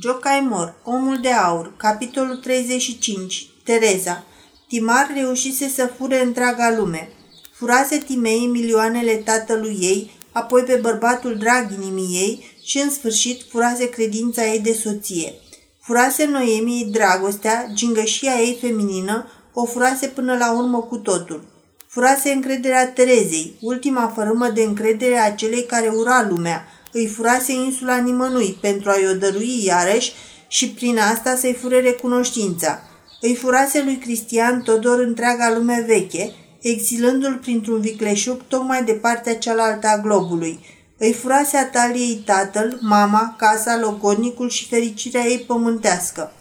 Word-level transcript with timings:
Jocaimor, 0.00 0.74
Omul 0.84 1.18
de 1.20 1.30
Aur, 1.30 1.72
capitolul 1.76 2.36
35, 2.36 3.46
Tereza. 3.64 4.24
Timar 4.68 5.10
reușise 5.14 5.68
să 5.68 5.90
fure 5.96 6.22
întreaga 6.22 6.74
lume. 6.76 7.08
Furase 7.52 7.98
Timei 7.98 8.46
milioanele 8.46 9.14
tatălui 9.14 9.78
ei, 9.80 10.10
apoi 10.32 10.62
pe 10.62 10.74
bărbatul 10.74 11.36
drag 11.36 11.72
inimii 11.72 12.16
ei 12.16 12.44
și 12.62 12.78
în 12.78 12.90
sfârșit 12.90 13.42
furase 13.50 13.88
credința 13.88 14.46
ei 14.46 14.60
de 14.60 14.72
soție. 14.72 15.34
Furase 15.80 16.24
Noemii 16.24 16.84
dragostea, 16.84 17.66
gingășia 17.74 18.40
ei 18.40 18.58
feminină, 18.60 19.26
o 19.52 19.64
furase 19.64 20.06
până 20.06 20.36
la 20.36 20.52
urmă 20.52 20.80
cu 20.80 20.96
totul. 20.96 21.44
Furase 21.86 22.30
încrederea 22.30 22.88
Terezei, 22.88 23.56
ultima 23.60 24.12
fărâmă 24.14 24.48
de 24.48 24.62
încredere 24.62 25.18
a 25.18 25.34
celei 25.34 25.64
care 25.66 25.88
ura 25.88 26.26
lumea, 26.28 26.68
îi 26.94 27.06
furase 27.06 27.52
insula 27.52 27.96
nimănui 27.96 28.58
pentru 28.60 28.90
a-i 28.90 29.06
o 29.10 29.14
dărui 29.14 29.64
iarăși 29.64 30.12
și 30.48 30.68
prin 30.68 30.98
asta 30.98 31.36
să-i 31.36 31.58
fure 31.60 31.80
recunoștința. 31.80 32.82
Îi 33.20 33.34
furase 33.34 33.82
lui 33.82 33.96
Cristian 33.96 34.62
Todor 34.62 34.98
întreaga 34.98 35.54
lume 35.56 35.84
veche, 35.86 36.30
exilându-l 36.60 37.34
printr-un 37.34 37.80
vicleșug 37.80 38.42
tocmai 38.48 38.84
de 38.84 38.92
partea 38.92 39.36
cealaltă 39.36 39.86
a 39.86 39.98
globului. 39.98 40.58
Îi 40.98 41.12
furase 41.12 41.56
Ataliei 41.56 42.22
tatăl, 42.26 42.78
mama, 42.80 43.34
casa, 43.38 43.78
logodnicul 43.78 44.48
și 44.48 44.68
fericirea 44.68 45.24
ei 45.24 45.38
pământească. 45.38 46.32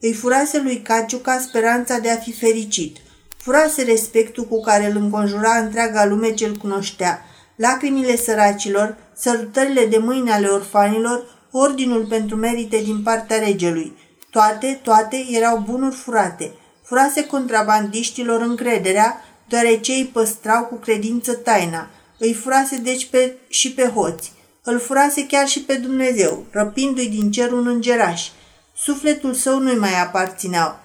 Îi 0.00 0.12
furase 0.12 0.60
lui 0.60 0.80
Caciuca 0.82 1.38
speranța 1.38 1.98
de 1.98 2.10
a 2.10 2.16
fi 2.16 2.32
fericit. 2.32 2.96
Furase 3.36 3.82
respectul 3.82 4.44
cu 4.44 4.60
care 4.60 4.90
îl 4.90 4.96
înconjura 4.96 5.56
întreaga 5.56 6.06
lume 6.06 6.34
ce-l 6.34 6.56
cunoștea. 6.56 7.22
Lacrimile 7.58 8.16
săracilor, 8.16 8.96
sărutările 9.16 9.86
de 9.86 9.98
mâini 9.98 10.30
ale 10.30 10.46
orfanilor, 10.46 11.24
ordinul 11.50 12.06
pentru 12.06 12.36
merite 12.36 12.80
din 12.84 13.02
partea 13.02 13.38
regelui. 13.38 13.92
Toate, 14.30 14.80
toate 14.82 15.26
erau 15.30 15.58
bunuri 15.58 15.94
furate. 15.94 16.52
Furase 16.82 17.26
contrabandiștilor 17.26 18.40
încrederea, 18.40 19.22
deoarece 19.48 19.92
îi 19.92 20.10
păstrau 20.12 20.64
cu 20.64 20.74
credință 20.74 21.32
taina. 21.32 21.90
Îi 22.18 22.34
furase 22.34 22.76
deci 22.76 23.06
pe, 23.06 23.34
și 23.48 23.72
pe 23.72 23.82
hoți. 23.82 24.32
Îl 24.62 24.78
furase 24.78 25.26
chiar 25.26 25.46
și 25.46 25.60
pe 25.62 25.74
Dumnezeu, 25.74 26.44
răpindu-i 26.50 27.08
din 27.08 27.30
cer 27.30 27.52
un 27.52 27.66
îngeraș. 27.66 28.28
Sufletul 28.76 29.34
său 29.34 29.58
nu-i 29.58 29.78
mai 29.78 30.00
aparțineau. 30.00 30.78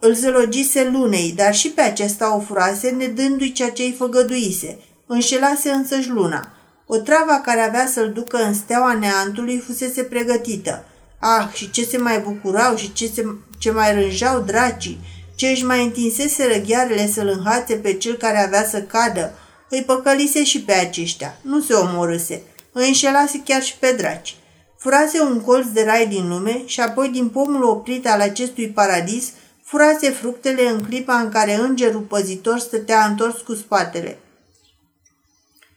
Îl 0.00 0.14
zălogise 0.14 0.88
lunei, 0.92 1.32
dar 1.36 1.54
și 1.54 1.70
pe 1.70 1.80
acesta 1.80 2.36
o 2.36 2.40
furase, 2.40 2.90
nedându-i 2.90 3.52
ceea 3.52 3.70
ce 3.70 3.82
îi 3.82 3.94
făgăduise. 3.98 4.78
Înșelase 5.14 5.70
însăși 5.70 6.08
luna. 6.08 6.48
O 6.86 6.96
travă 6.96 7.40
care 7.44 7.60
avea 7.60 7.86
să-l 7.86 8.12
ducă 8.12 8.36
în 8.36 8.54
steaua 8.54 8.92
neantului 8.92 9.58
fusese 9.58 10.02
pregătită. 10.02 10.84
Ah, 11.18 11.48
și 11.52 11.70
ce 11.70 11.84
se 11.84 11.98
mai 11.98 12.18
bucurau 12.18 12.76
și 12.76 12.92
ce, 12.92 13.06
se, 13.14 13.26
ce 13.58 13.70
mai 13.70 13.94
rânjau 13.94 14.40
dracii, 14.40 15.00
ce 15.34 15.46
își 15.46 15.64
mai 15.64 15.84
întinsese 15.84 16.46
răghiarele 16.46 17.06
să-l 17.06 17.28
înhațe 17.36 17.74
pe 17.74 17.92
cel 17.94 18.14
care 18.14 18.44
avea 18.44 18.64
să 18.64 18.82
cadă. 18.82 19.32
Îi 19.68 19.82
păcălise 19.82 20.44
și 20.44 20.62
pe 20.62 20.72
aceștia. 20.72 21.38
Nu 21.42 21.60
se 21.60 21.74
omorâse. 21.74 22.42
Îi 22.72 22.86
înșelase 22.86 23.42
chiar 23.44 23.62
și 23.62 23.76
pe 23.78 23.94
draci. 23.96 24.36
Furase 24.78 25.20
un 25.20 25.40
colț 25.40 25.66
de 25.66 25.84
rai 25.84 26.06
din 26.06 26.28
lume 26.28 26.62
și 26.64 26.80
apoi 26.80 27.08
din 27.08 27.28
pomul 27.28 27.62
oprit 27.62 28.08
al 28.08 28.20
acestui 28.20 28.68
paradis 28.68 29.30
furase 29.64 30.10
fructele 30.10 30.68
în 30.68 30.84
clipa 30.84 31.14
în 31.14 31.28
care 31.28 31.54
îngerul 31.54 32.00
păzitor 32.00 32.58
stătea 32.58 33.04
întors 33.04 33.40
cu 33.40 33.54
spatele 33.54 34.18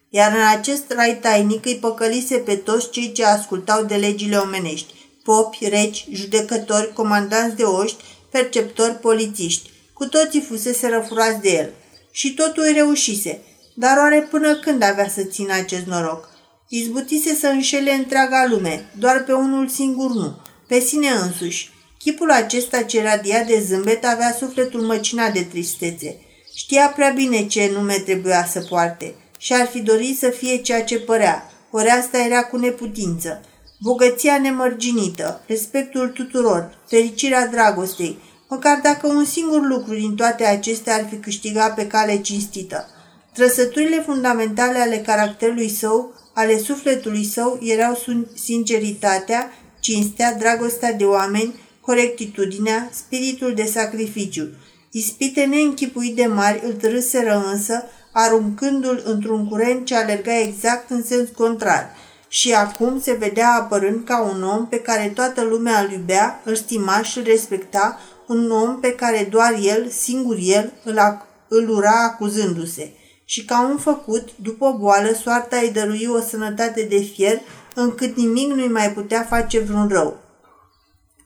iar 0.09 0.31
în 0.35 0.47
acest 0.47 0.83
rai 0.91 1.17
tainic 1.21 1.65
îi 1.65 1.77
păcălise 1.77 2.37
pe 2.37 2.55
toți 2.55 2.89
cei 2.89 3.11
ce 3.11 3.25
ascultau 3.25 3.83
de 3.83 3.95
legile 3.95 4.37
omenești, 4.37 4.93
popi, 5.23 5.69
reci, 5.69 6.05
judecători, 6.11 6.93
comandanți 6.93 7.55
de 7.55 7.63
oști, 7.63 8.03
perceptori, 8.31 8.99
polițiști. 8.99 9.69
Cu 9.93 10.05
toții 10.05 10.41
fusese 10.41 10.87
răfurați 10.87 11.41
de 11.41 11.49
el. 11.49 11.73
Și 12.11 12.33
totul 12.33 12.63
îi 12.63 12.73
reușise. 12.73 13.41
Dar 13.73 13.97
oare 13.97 14.27
până 14.31 14.55
când 14.55 14.83
avea 14.83 15.09
să 15.09 15.23
țină 15.23 15.53
acest 15.53 15.85
noroc? 15.85 16.29
Izbutise 16.69 17.35
să 17.35 17.47
înșele 17.47 17.91
întreaga 17.91 18.45
lume, 18.49 18.89
doar 18.99 19.23
pe 19.23 19.33
unul 19.33 19.67
singur 19.67 20.11
nu, 20.11 20.37
pe 20.67 20.79
sine 20.79 21.09
însuși. 21.09 21.69
Chipul 21.99 22.31
acesta 22.31 22.81
ce 22.81 23.03
radia 23.03 23.43
de 23.43 23.63
zâmbet 23.67 24.05
avea 24.05 24.35
sufletul 24.39 24.81
măcinat 24.81 25.33
de 25.33 25.41
tristețe. 25.41 26.17
Știa 26.55 26.87
prea 26.87 27.09
bine 27.09 27.47
ce 27.47 27.69
nume 27.73 27.93
trebuia 27.93 28.45
să 28.45 28.59
poarte– 28.69 29.15
și 29.45 29.53
ar 29.53 29.67
fi 29.67 29.79
dorit 29.79 30.17
să 30.17 30.29
fie 30.29 30.57
ceea 30.57 30.83
ce 30.83 30.99
părea, 30.99 31.51
ori 31.71 31.87
asta 31.87 32.17
era 32.17 32.43
cu 32.43 32.57
neputință. 32.57 33.41
Bogăția 33.79 34.39
nemărginită, 34.39 35.43
respectul 35.47 36.07
tuturor, 36.07 36.77
fericirea 36.87 37.47
dragostei, 37.47 38.17
măcar 38.49 38.79
dacă 38.83 39.07
un 39.07 39.25
singur 39.25 39.67
lucru 39.67 39.93
din 39.95 40.15
toate 40.15 40.45
acestea 40.45 40.95
ar 40.95 41.07
fi 41.09 41.15
câștigat 41.15 41.75
pe 41.75 41.87
cale 41.87 42.21
cinstită. 42.21 42.87
Trăsăturile 43.33 44.01
fundamentale 44.05 44.77
ale 44.77 44.97
caracterului 44.97 45.69
său, 45.69 46.13
ale 46.33 46.57
sufletului 46.57 47.25
său, 47.25 47.59
erau 47.61 47.97
sinceritatea, 48.33 49.51
cinstea, 49.79 50.33
dragostea 50.33 50.93
de 50.93 51.03
oameni, 51.03 51.55
corectitudinea, 51.81 52.89
spiritul 52.93 53.53
de 53.53 53.63
sacrificiu. 53.63 54.49
Ispite 54.91 55.43
neînchipuit 55.43 56.15
de 56.15 56.25
mari 56.25 56.61
îl 56.65 56.71
târâseră 56.71 57.45
însă 57.51 57.83
aruncându-l 58.17 59.01
într-un 59.05 59.47
curent 59.47 59.85
ce 59.85 59.95
alerga 59.95 60.39
exact 60.39 60.89
în 60.89 61.03
sens 61.03 61.29
contrar 61.37 61.89
și 62.27 62.53
acum 62.53 62.99
se 63.01 63.13
vedea 63.13 63.53
apărând 63.53 64.05
ca 64.05 64.21
un 64.21 64.43
om 64.43 64.67
pe 64.67 64.79
care 64.79 65.11
toată 65.15 65.43
lumea 65.43 65.79
îl 65.79 65.91
iubea, 65.91 66.41
îl 66.43 66.55
stima 66.55 67.01
și 67.01 67.17
îl 67.17 67.23
respecta, 67.23 67.99
un 68.27 68.51
om 68.51 68.79
pe 68.79 68.91
care 68.91 69.27
doar 69.29 69.55
el, 69.61 69.89
singur 69.89 70.37
el, 70.39 70.73
îl, 70.83 70.99
îl 71.47 71.69
ura 71.69 72.03
acuzându-se. 72.03 72.91
Și 73.25 73.45
ca 73.45 73.67
un 73.69 73.77
făcut, 73.77 74.29
după 74.41 74.75
boală, 74.79 75.13
soarta 75.13 75.57
îi 75.57 75.71
dărui 75.71 76.07
o 76.09 76.19
sănătate 76.19 76.81
de 76.81 76.97
fier, 76.97 77.41
încât 77.73 78.15
nimic 78.15 78.53
nu-i 78.53 78.67
mai 78.67 78.91
putea 78.91 79.23
face 79.29 79.59
vreun 79.59 79.87
rău. 79.87 80.17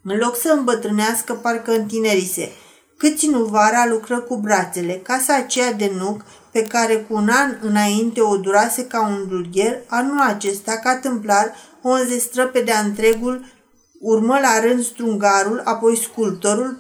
În 0.04 0.18
loc 0.18 0.38
să 0.38 0.54
îmbătrânească, 0.58 1.34
parcă 1.34 1.72
întinerise. 1.72 2.52
Cât 2.98 3.18
ținu 3.18 3.44
vara, 3.44 3.88
lucră 3.88 4.20
cu 4.20 4.36
brațele. 4.36 4.94
Casa 4.94 5.36
aceea 5.36 5.74
de 5.74 5.92
nuc, 5.98 6.22
pe 6.52 6.64
care 6.64 6.96
cu 6.96 7.14
un 7.14 7.30
an 7.30 7.58
înainte 7.62 8.22
o 8.22 8.38
durase 8.38 8.86
ca 8.86 9.08
un 9.08 9.28
dulgher, 9.28 9.82
anul 9.88 10.20
acesta, 10.20 10.78
ca 10.84 10.98
tâmplar, 10.98 11.54
o 11.82 11.90
înzestră 11.90 12.48
pe 12.48 12.60
de-a 12.60 12.80
întregul, 12.80 13.46
urmă 14.00 14.40
la 14.42 14.60
rând 14.60 14.84
strungarul, 14.84 15.62
apoi 15.64 15.98
sculptorul, 15.98 16.78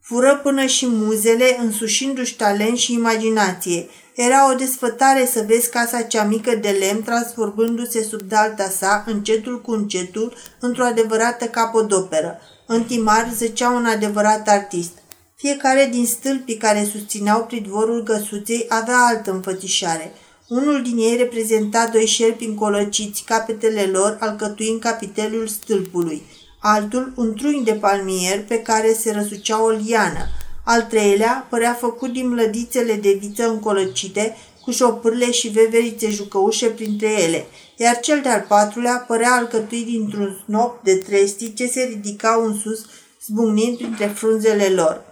fură 0.00 0.40
până 0.42 0.66
și 0.66 0.86
muzele, 0.86 1.58
însușindu-și 1.60 2.36
talent 2.36 2.76
și 2.76 2.92
imaginație. 2.92 3.88
Era 4.14 4.50
o 4.50 4.54
desfătare 4.54 5.26
să 5.26 5.44
vezi 5.46 5.70
casa 5.70 6.02
cea 6.02 6.24
mică 6.24 6.54
de 6.54 6.68
lemn 6.68 7.02
transformându-se 7.02 8.02
sub 8.02 8.20
dalta 8.20 8.68
sa, 8.68 9.04
încetul 9.06 9.60
cu 9.60 9.70
încetul, 9.70 10.34
într-o 10.60 10.84
adevărată 10.84 11.44
capodoperă. 11.44 12.38
În 12.66 12.84
timar 12.84 13.30
zăcea 13.36 13.70
un 13.70 13.84
adevărat 13.84 14.48
artist. 14.48 14.92
Fiecare 15.40 15.88
din 15.90 16.06
stâlpii 16.06 16.56
care 16.56 16.88
susțineau 16.92 17.44
pridvorul 17.44 18.02
găsuței 18.02 18.66
avea 18.68 18.98
altă 18.98 19.30
înfățișare. 19.30 20.12
Unul 20.48 20.82
din 20.82 20.96
ei 20.96 21.16
reprezenta 21.16 21.88
doi 21.92 22.06
șerpi 22.06 22.44
încolăciți, 22.44 23.22
capetele 23.24 23.82
lor 23.82 24.16
alcătuind 24.20 24.80
capitelul 24.80 25.46
stâlpului, 25.46 26.22
altul 26.60 27.12
un 27.16 27.34
truin 27.34 27.64
de 27.64 27.72
palmier 27.72 28.44
pe 28.44 28.58
care 28.58 28.92
se 28.92 29.12
răsucea 29.12 29.62
o 29.62 29.68
liană, 29.68 30.28
al 30.64 30.82
treilea 30.82 31.46
părea 31.50 31.74
făcut 31.74 32.12
din 32.12 32.28
mlădițele 32.28 32.94
de 32.94 33.18
viță 33.20 33.48
încolăcite, 33.48 34.36
cu 34.62 34.70
șopârle 34.70 35.30
și 35.30 35.48
veverițe 35.48 36.10
jucăușe 36.10 36.66
printre 36.66 37.22
ele, 37.22 37.46
iar 37.76 38.00
cel 38.00 38.20
de-al 38.22 38.44
patrulea 38.48 39.04
părea 39.08 39.32
alcătuit 39.32 39.86
dintr-un 39.86 40.40
snop 40.44 40.82
de 40.82 40.94
trestii 40.94 41.54
ce 41.54 41.66
se 41.66 41.82
ridicau 41.82 42.46
în 42.46 42.58
sus, 42.58 42.86
zbucnind 43.26 43.76
printre 43.76 44.06
frunzele 44.06 44.68
lor 44.68 45.06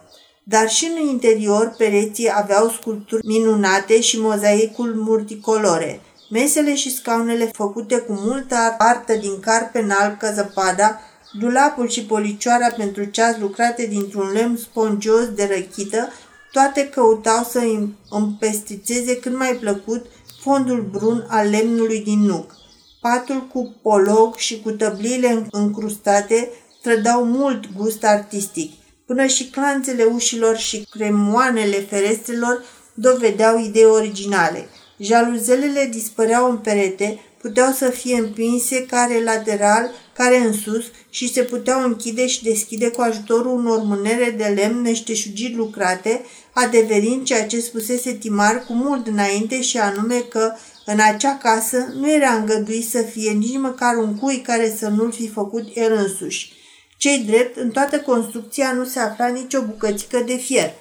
dar 0.48 0.68
și 0.68 0.90
în 0.96 1.08
interior 1.08 1.74
pereții 1.78 2.30
aveau 2.34 2.68
sculpturi 2.68 3.26
minunate 3.26 4.00
și 4.00 4.20
mozaicul 4.20 4.94
multicolore. 4.94 6.00
Mesele 6.30 6.74
și 6.74 6.94
scaunele 6.94 7.50
făcute 7.52 7.98
cu 7.98 8.12
multă 8.12 8.54
artă 8.78 9.14
din 9.14 9.40
carpe 9.40 9.78
înalt 9.78 10.18
ca 10.18 10.32
zăpada, 10.32 11.00
dulapul 11.32 11.88
și 11.88 12.04
policioara 12.04 12.68
pentru 12.76 13.04
ceas 13.04 13.38
lucrate 13.38 13.86
dintr-un 13.86 14.30
lemn 14.32 14.56
spongios 14.56 15.28
de 15.34 15.50
răchită, 15.54 16.08
toate 16.52 16.88
căutau 16.88 17.44
să 17.44 17.62
împestrițeze 18.10 19.16
cât 19.16 19.36
mai 19.36 19.56
plăcut 19.60 20.06
fondul 20.40 20.88
brun 20.90 21.26
al 21.28 21.48
lemnului 21.48 22.02
din 22.02 22.20
nuc. 22.20 22.54
Patul 23.00 23.46
cu 23.52 23.74
polog 23.82 24.36
și 24.36 24.60
cu 24.60 24.70
tăbliile 24.70 25.46
încrustate 25.50 26.50
trădau 26.82 27.24
mult 27.24 27.64
gust 27.76 28.04
artistic– 28.04 28.70
Până 29.06 29.26
și 29.26 29.44
clanțele 29.44 30.04
ușilor 30.04 30.56
și 30.56 30.86
cremoanele 30.90 31.80
ferestrelor 31.80 32.64
dovedeau 32.94 33.58
idei 33.58 33.84
originale. 33.84 34.68
Jaluzelele 34.98 35.88
dispăreau 35.92 36.50
în 36.50 36.56
perete, 36.56 37.20
puteau 37.40 37.72
să 37.72 37.90
fie 37.90 38.18
împinse 38.18 38.86
care 38.86 39.22
lateral, 39.22 39.90
care 40.12 40.38
în 40.38 40.52
sus 40.52 40.84
și 41.10 41.32
se 41.32 41.42
puteau 41.42 41.82
închide 41.82 42.26
și 42.26 42.42
deschide 42.42 42.88
cu 42.88 43.00
ajutorul 43.00 43.58
unor 43.58 43.82
mânere 43.82 44.34
de 44.36 44.44
lemn 44.44 44.80
meșteșugiri 44.80 45.54
lucrate, 45.54 46.24
adeverind 46.52 47.24
ceea 47.24 47.46
ce 47.46 47.60
spusese 47.60 48.12
Timar 48.12 48.64
cu 48.66 48.72
mult 48.72 49.06
înainte 49.06 49.62
și 49.62 49.78
anume 49.78 50.18
că 50.18 50.52
în 50.84 50.98
acea 51.00 51.36
casă 51.36 51.92
nu 52.00 52.12
era 52.12 52.30
îngăduit 52.30 52.88
să 52.88 53.02
fie 53.02 53.30
nici 53.30 53.58
măcar 53.58 53.96
un 53.96 54.14
cui 54.14 54.40
care 54.40 54.74
să 54.78 54.88
nu-l 54.88 55.12
fi 55.12 55.28
făcut 55.28 55.64
el 55.74 55.92
însuși. 55.92 56.55
Cei 56.96 57.18
drept, 57.18 57.56
în 57.56 57.70
toată 57.70 58.00
construcția 58.00 58.72
nu 58.72 58.84
se 58.84 58.98
afla 58.98 59.26
nicio 59.26 59.62
bucățică 59.62 60.18
de 60.18 60.36
fier. 60.36 60.74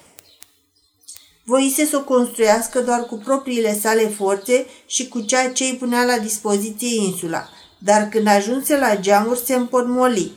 Voise 1.44 1.86
să 1.86 1.96
o 1.96 2.04
construiască 2.04 2.80
doar 2.80 3.00
cu 3.06 3.16
propriile 3.16 3.78
sale 3.78 4.08
forțe 4.08 4.66
și 4.86 5.08
cu 5.08 5.20
ceea 5.20 5.52
ce 5.52 5.64
îi 5.64 5.76
punea 5.76 6.04
la 6.04 6.18
dispoziție 6.18 7.04
insula, 7.04 7.48
dar 7.78 8.08
când 8.08 8.26
ajunse 8.26 8.78
la 8.78 8.96
geamuri 8.96 9.42
se 9.44 9.54
împotmoli. 9.54 10.32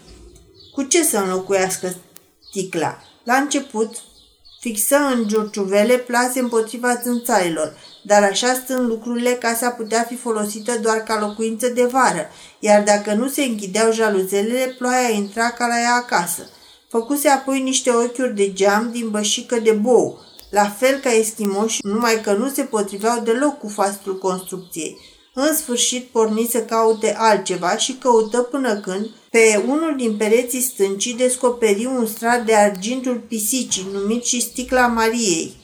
Cu 0.71 0.83
ce 0.83 1.03
să 1.03 1.17
înlocuiască 1.17 1.95
sticla? 2.49 2.97
La 3.23 3.35
început, 3.35 3.95
fixă 4.59 4.95
în 4.95 5.27
giurciuvele 5.27 5.97
plase 5.97 6.39
împotriva 6.39 6.95
țânțarilor, 6.95 7.77
dar 8.03 8.23
așa 8.23 8.53
stând 8.53 8.87
lucrurile, 8.87 9.29
casa 9.29 9.69
putea 9.69 10.03
fi 10.03 10.15
folosită 10.15 10.77
doar 10.81 10.97
ca 10.97 11.19
locuință 11.19 11.67
de 11.67 11.83
vară, 11.83 12.29
iar 12.59 12.83
dacă 12.83 13.13
nu 13.13 13.27
se 13.27 13.41
închideau 13.43 13.91
jaluzelele, 13.91 14.75
ploaia 14.77 15.09
intra 15.09 15.49
ca 15.49 15.67
la 15.67 15.79
ea 15.79 15.93
acasă. 15.93 16.49
Făcuse 16.89 17.29
apoi 17.29 17.61
niște 17.61 17.91
ochiuri 17.91 18.35
de 18.35 18.53
geam 18.53 18.89
din 18.91 19.09
bășică 19.09 19.59
de 19.59 19.71
bou, 19.71 20.19
la 20.49 20.65
fel 20.69 20.99
ca 20.99 21.13
eschimoși, 21.13 21.79
numai 21.81 22.21
că 22.21 22.33
nu 22.33 22.49
se 22.49 22.61
potriveau 22.61 23.19
deloc 23.19 23.59
cu 23.59 23.67
fastul 23.67 24.17
construcției. 24.17 24.97
În 25.33 25.55
sfârșit 25.55 26.05
porni 26.05 26.47
să 26.51 26.59
caute 26.59 27.15
altceva 27.17 27.77
și 27.77 27.93
căută 27.93 28.37
până 28.37 28.79
când, 28.79 29.09
pe 29.31 29.63
unul 29.67 29.95
din 29.97 30.15
pereții 30.17 30.61
stâncii, 30.61 31.13
descoperi 31.13 31.85
un 31.85 32.05
strat 32.05 32.45
de 32.45 32.55
argintul 32.55 33.15
pisicii, 33.27 33.87
numit 33.93 34.23
și 34.23 34.41
sticla 34.41 34.87
Mariei. 34.87 35.55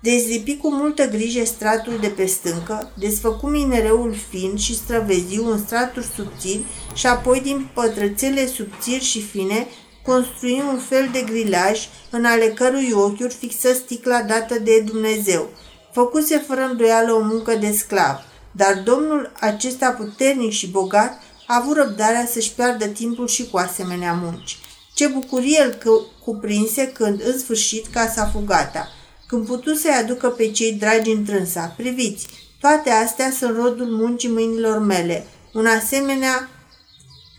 Dezlipi 0.00 0.56
cu 0.56 0.72
multă 0.72 1.08
grijă 1.08 1.44
stratul 1.44 1.98
de 2.00 2.08
pe 2.08 2.26
stâncă, 2.26 2.92
desfăcu 2.98 3.46
minereul 3.46 4.14
fin 4.30 4.56
și 4.56 4.74
străveziu 4.74 5.50
în 5.50 5.58
straturi 5.58 6.06
subțiri 6.16 6.64
și 6.94 7.06
apoi 7.06 7.40
din 7.40 7.68
pătrățele 7.74 8.46
subțiri 8.46 9.04
și 9.04 9.22
fine 9.22 9.66
construi 10.02 10.62
un 10.68 10.78
fel 10.78 11.08
de 11.12 11.20
grilaj 11.20 11.88
în 12.10 12.24
ale 12.24 12.46
cărui 12.46 12.92
ochiuri 12.94 13.34
fixă 13.34 13.72
sticla 13.72 14.22
dată 14.22 14.58
de 14.58 14.80
Dumnezeu. 14.80 15.48
Făcuse 15.92 16.44
fără 16.46 16.60
îndoială 16.60 17.12
o 17.12 17.22
muncă 17.22 17.54
de 17.54 17.72
sclav, 17.72 18.16
dar 18.52 18.82
domnul 18.84 19.32
acesta 19.40 19.90
puternic 19.90 20.52
și 20.52 20.66
bogat 20.66 21.22
a 21.46 21.56
avut 21.56 21.76
răbdarea 21.76 22.26
să-și 22.26 22.52
piardă 22.52 22.86
timpul 22.86 23.28
și 23.28 23.48
cu 23.50 23.56
asemenea 23.56 24.12
munci. 24.12 24.58
Ce 24.94 25.06
bucurie 25.06 25.62
îl 25.62 26.02
cuprinse 26.24 26.86
când, 26.86 27.20
în 27.24 27.38
sfârșit, 27.38 27.86
casa 27.86 28.26
fu 28.26 28.42
gata, 28.46 28.88
când 29.26 29.46
putu 29.46 29.74
să-i 29.74 30.00
aducă 30.00 30.28
pe 30.28 30.50
cei 30.50 30.72
dragi 30.72 31.10
întrânsa. 31.10 31.74
Priviți, 31.76 32.26
toate 32.60 32.90
astea 32.90 33.30
sunt 33.30 33.56
rodul 33.56 33.86
muncii 33.86 34.28
mâinilor 34.28 34.78
mele. 34.78 35.26
Un 35.52 35.66
asemenea 35.66 36.48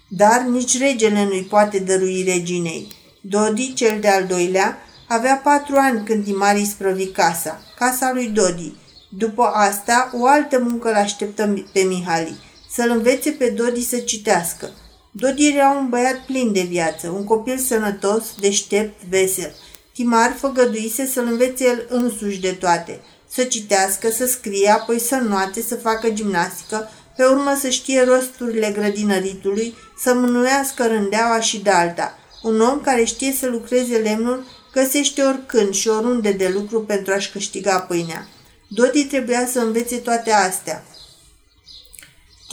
dar 0.07 0.41
nici 0.41 0.77
regele 0.77 1.23
nu-i 1.23 1.43
poate 1.43 1.79
dărui 1.79 2.23
reginei. 2.23 2.87
Dodi, 3.21 3.73
cel 3.73 3.99
de-al 3.99 4.25
doilea, 4.25 4.77
avea 5.07 5.35
patru 5.43 5.75
ani 5.77 6.05
când 6.05 6.23
Timari 6.23 6.65
sprăvi 6.65 7.05
casa, 7.05 7.61
casa 7.77 8.11
lui 8.13 8.27
Dodi. 8.27 8.73
După 9.09 9.43
asta, 9.43 10.11
o 10.13 10.25
altă 10.25 10.59
muncă 10.59 10.89
îl 10.89 10.95
așteptă 10.95 11.63
pe 11.71 11.79
Mihali, 11.79 12.37
să-l 12.75 12.89
învețe 12.89 13.31
pe 13.31 13.49
Dodi 13.49 13.87
să 13.87 13.97
citească. 13.97 14.69
Dodi 15.11 15.47
era 15.47 15.69
un 15.69 15.89
băiat 15.89 16.25
plin 16.25 16.53
de 16.53 16.61
viață, 16.61 17.09
un 17.09 17.23
copil 17.23 17.57
sănătos, 17.57 18.23
deștept, 18.39 19.03
vesel. 19.09 19.55
Timar 19.93 20.35
făgăduise 20.39 21.05
să-l 21.05 21.25
învețe 21.25 21.63
el 21.63 21.85
însuși 21.89 22.39
de 22.39 22.51
toate, 22.51 22.99
să 23.29 23.43
citească, 23.43 24.09
să 24.09 24.25
scrie, 24.25 24.69
apoi 24.69 24.99
să 24.99 25.15
noate, 25.15 25.61
să 25.61 25.75
facă 25.75 26.09
gimnastică, 26.09 26.89
pe 27.17 27.23
urmă 27.23 27.57
să 27.59 27.69
știe 27.69 28.03
rosturile 28.03 28.71
grădinăritului, 28.77 29.75
să 29.97 30.13
mânuiască 30.13 30.87
rândeaua 30.87 31.39
și 31.39 31.59
de 31.59 31.69
alta. 31.69 32.17
Un 32.43 32.61
om 32.61 32.81
care 32.81 33.03
știe 33.03 33.35
să 33.39 33.47
lucreze 33.47 33.97
lemnul 33.97 34.45
găsește 34.73 35.21
oricând 35.21 35.73
și 35.73 35.87
oriunde 35.87 36.31
de 36.31 36.51
lucru 36.53 36.81
pentru 36.81 37.13
a-și 37.13 37.31
câștiga 37.31 37.79
pâinea. 37.79 38.27
Dodi 38.67 39.05
trebuia 39.05 39.47
să 39.51 39.59
învețe 39.59 39.95
toate 39.95 40.31
astea. 40.31 40.83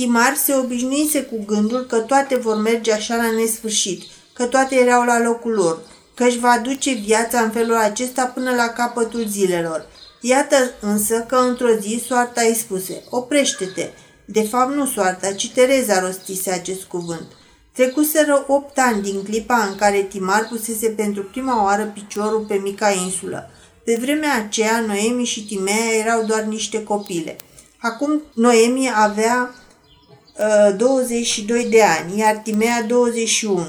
Timar 0.03 0.35
se 0.35 0.55
obișnuise 0.55 1.23
cu 1.23 1.45
gândul 1.47 1.81
că 1.81 1.99
toate 1.99 2.37
vor 2.37 2.57
merge 2.57 2.93
așa 2.93 3.17
la 3.17 3.31
nesfârșit, 3.31 4.03
că 4.33 4.45
toate 4.45 4.75
erau 4.75 5.05
la 5.05 5.23
locul 5.23 5.53
lor, 5.53 5.79
că 6.15 6.25
își 6.25 6.39
va 6.39 6.49
aduce 6.49 6.93
viața 6.93 7.41
în 7.41 7.51
felul 7.51 7.77
acesta 7.77 8.25
până 8.25 8.55
la 8.55 8.69
capătul 8.69 9.25
zilelor. 9.29 9.87
Iată 10.21 10.57
însă 10.81 11.25
că 11.29 11.37
într-o 11.37 11.75
zi 11.81 12.03
soarta 12.07 12.41
îi 12.41 12.55
spuse, 12.55 13.03
oprește-te, 13.11 13.91
de 14.25 14.43
fapt 14.43 14.75
nu 14.75 14.87
soarta, 14.87 15.33
ci 15.33 15.53
Tereza 15.53 16.01
rostise 16.01 16.51
acest 16.51 16.83
cuvânt. 16.83 17.27
Trecuseră 17.73 18.45
opt 18.47 18.79
ani 18.79 19.03
din 19.03 19.23
clipa 19.23 19.67
în 19.71 19.75
care 19.77 20.03
Timar 20.03 20.49
pusese 20.49 20.89
pentru 20.89 21.23
prima 21.23 21.65
oară 21.65 21.85
piciorul 21.95 22.45
pe 22.49 22.55
mica 22.55 22.91
insulă. 22.91 23.51
Pe 23.85 23.99
vremea 24.01 24.35
aceea, 24.37 24.81
Noemi 24.81 25.25
și 25.25 25.47
Timea 25.47 25.95
erau 25.99 26.25
doar 26.25 26.43
niște 26.43 26.83
copile. 26.83 27.37
Acum 27.79 28.23
Noemi 28.35 28.91
avea 28.95 29.55
uh, 29.55 29.62
22 30.77 31.67
de 31.71 31.83
ani, 31.83 32.19
iar 32.19 32.37
Timea 32.37 32.85
21. 32.89 33.67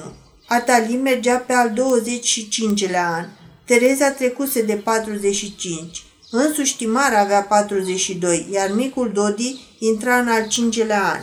Atali 0.47 0.95
mergea 0.95 1.37
pe 1.37 1.53
al 1.53 1.69
25-lea 1.69 3.05
an. 3.05 3.25
Tereza 3.65 4.11
trecuse 4.11 4.61
de 4.61 4.73
45. 4.73 6.03
Însuși 6.31 6.77
Timar 6.77 7.13
avea 7.13 7.41
42, 7.41 8.47
iar 8.51 8.71
micul 8.75 9.11
Dodi 9.13 9.59
intra 9.79 10.17
în 10.17 10.27
al 10.27 10.47
cincelea 10.47 11.03
an. 11.03 11.21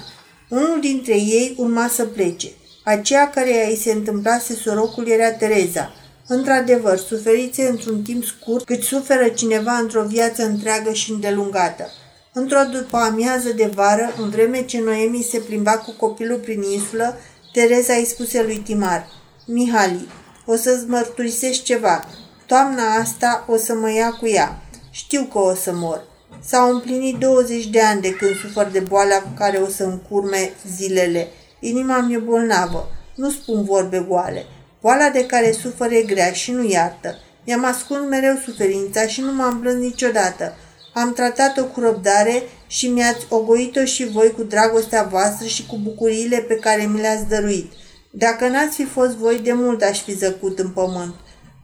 Unul 0.48 0.80
dintre 0.80 1.14
ei 1.14 1.54
urma 1.56 1.88
să 1.88 2.04
plece. 2.04 2.48
Aceea 2.84 3.30
care 3.30 3.66
îi 3.68 3.76
se 3.76 3.92
întâmplase 3.92 4.54
sorocul 4.54 5.08
era 5.08 5.30
Tereza. 5.30 5.94
Într-adevăr, 6.26 6.98
suferițe 6.98 7.68
într-un 7.68 8.02
timp 8.02 8.24
scurt 8.24 8.64
cât 8.64 8.82
suferă 8.82 9.28
cineva 9.28 9.72
într-o 9.72 10.02
viață 10.02 10.42
întreagă 10.42 10.92
și 10.92 11.10
îndelungată. 11.10 11.90
Într-o 12.32 12.62
după 12.72 12.96
amiază 12.96 13.52
de 13.52 13.70
vară, 13.74 14.14
în 14.18 14.30
vreme 14.30 14.64
ce 14.64 14.80
Noemi 14.80 15.22
se 15.30 15.38
plimba 15.38 15.78
cu 15.78 15.90
copilul 15.90 16.38
prin 16.38 16.62
insulă, 16.62 17.16
Tereza 17.52 17.94
îi 17.94 18.04
spuse 18.04 18.42
lui 18.42 18.56
Timar, 18.56 19.06
Mihali, 19.46 20.08
o 20.46 20.56
să-ți 20.56 20.86
mărturisești 20.86 21.64
ceva. 21.64 22.04
Toamna 22.46 22.94
asta 22.94 23.44
o 23.48 23.56
să 23.56 23.74
mă 23.74 23.92
ia 23.92 24.10
cu 24.10 24.26
ea. 24.26 24.62
Știu 24.90 25.22
că 25.22 25.38
o 25.38 25.54
să 25.54 25.72
mor. 25.74 26.04
S-au 26.44 26.70
împlinit 26.70 27.16
20 27.16 27.66
de 27.66 27.80
ani 27.80 28.00
de 28.00 28.10
când 28.10 28.36
sufăr 28.36 28.66
de 28.66 28.80
boala 28.80 29.22
care 29.38 29.58
o 29.58 29.68
să 29.68 29.84
încurme 29.84 30.52
zilele. 30.76 31.28
Inima 31.60 32.00
mi-e 32.00 32.18
bolnavă. 32.18 32.88
Nu 33.14 33.30
spun 33.30 33.64
vorbe 33.64 34.04
goale. 34.08 34.46
Boala 34.80 35.08
de 35.08 35.26
care 35.26 35.52
sufăr 35.52 35.90
e 35.90 36.02
grea 36.02 36.32
și 36.32 36.50
nu 36.50 36.68
iartă. 36.68 37.18
Mi-am 37.46 37.64
ascuns 37.64 38.08
mereu 38.08 38.34
suferința 38.44 39.06
și 39.06 39.20
nu 39.20 39.32
m-am 39.32 39.60
plâns 39.60 39.82
niciodată. 39.82 40.54
Am 40.92 41.12
tratat-o 41.12 41.64
cu 41.64 41.80
răbdare 41.80 42.42
și 42.66 42.88
mi-ați 42.88 43.26
ogoit-o 43.28 43.84
și 43.84 44.08
voi 44.08 44.30
cu 44.36 44.42
dragostea 44.42 45.02
voastră 45.02 45.46
și 45.46 45.66
cu 45.66 45.78
bucuriile 45.82 46.38
pe 46.38 46.54
care 46.54 46.86
mi 46.92 47.00
le-ați 47.00 47.28
dăruit. 47.28 47.72
Dacă 48.10 48.48
n-ați 48.48 48.76
fi 48.76 48.84
fost 48.84 49.16
voi, 49.16 49.38
de 49.38 49.52
mult 49.52 49.82
aș 49.82 50.02
fi 50.02 50.12
zăcut 50.12 50.58
în 50.58 50.68
pământ. 50.68 51.14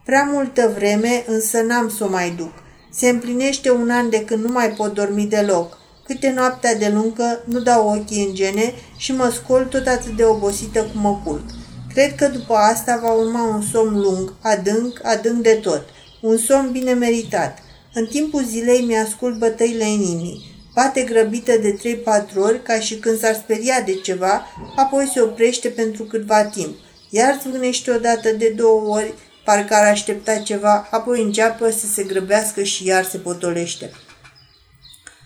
Prea 0.05 0.29
multă 0.31 0.71
vreme, 0.75 1.23
însă 1.27 1.61
n-am 1.61 1.89
să 1.89 2.03
o 2.03 2.09
mai 2.09 2.33
duc. 2.37 2.51
Se 2.91 3.09
împlinește 3.09 3.71
un 3.71 3.89
an 3.89 4.09
de 4.09 4.23
când 4.25 4.43
nu 4.43 4.51
mai 4.51 4.69
pot 4.69 4.93
dormi 4.93 5.25
deloc. 5.25 5.77
Câte 6.05 6.31
noaptea 6.35 6.75
de 6.75 6.87
lungă 6.87 7.43
nu 7.45 7.59
dau 7.59 7.89
ochii 7.89 8.25
în 8.25 8.33
gene 8.33 8.73
și 8.97 9.11
mă 9.11 9.31
scol 9.33 9.65
tot 9.65 9.87
atât 9.87 10.15
de 10.15 10.23
obosită 10.23 10.83
cum 10.83 11.01
mă 11.01 11.19
culc. 11.23 11.43
Cred 11.93 12.15
că 12.15 12.27
după 12.27 12.53
asta 12.53 12.99
va 13.01 13.11
urma 13.11 13.43
un 13.43 13.61
somn 13.61 13.99
lung, 13.99 14.33
adânc, 14.41 14.99
adânc 15.03 15.43
de 15.43 15.53
tot. 15.53 15.85
Un 16.21 16.37
somn 16.37 16.71
bine 16.71 16.93
meritat. 16.93 17.57
În 17.93 18.05
timpul 18.05 18.43
zilei 18.43 18.85
mi-ascult 18.85 19.37
bătăile 19.37 19.83
inimii. 19.83 20.55
Bate 20.73 21.01
grăbită 21.01 21.57
de 21.57 21.79
3-4 22.33 22.35
ori 22.35 22.63
ca 22.63 22.79
și 22.79 22.95
când 22.95 23.19
s-ar 23.19 23.33
speria 23.33 23.81
de 23.81 23.93
ceva, 23.93 24.45
apoi 24.75 25.09
se 25.13 25.21
oprește 25.21 25.69
pentru 25.69 26.03
câtva 26.03 26.43
timp. 26.43 26.75
Iar 27.09 27.39
zvânește 27.41 27.91
odată 27.91 28.29
de 28.31 28.53
două 28.55 28.95
ori, 28.95 29.13
parcă 29.45 29.73
ar 29.73 29.87
aștepta 29.87 30.37
ceva, 30.37 30.87
apoi 30.91 31.21
înceapă 31.21 31.69
să 31.69 31.85
se 31.93 32.03
grăbească 32.03 32.63
și 32.63 32.85
iar 32.85 33.05
se 33.05 33.17
potolește. 33.17 33.91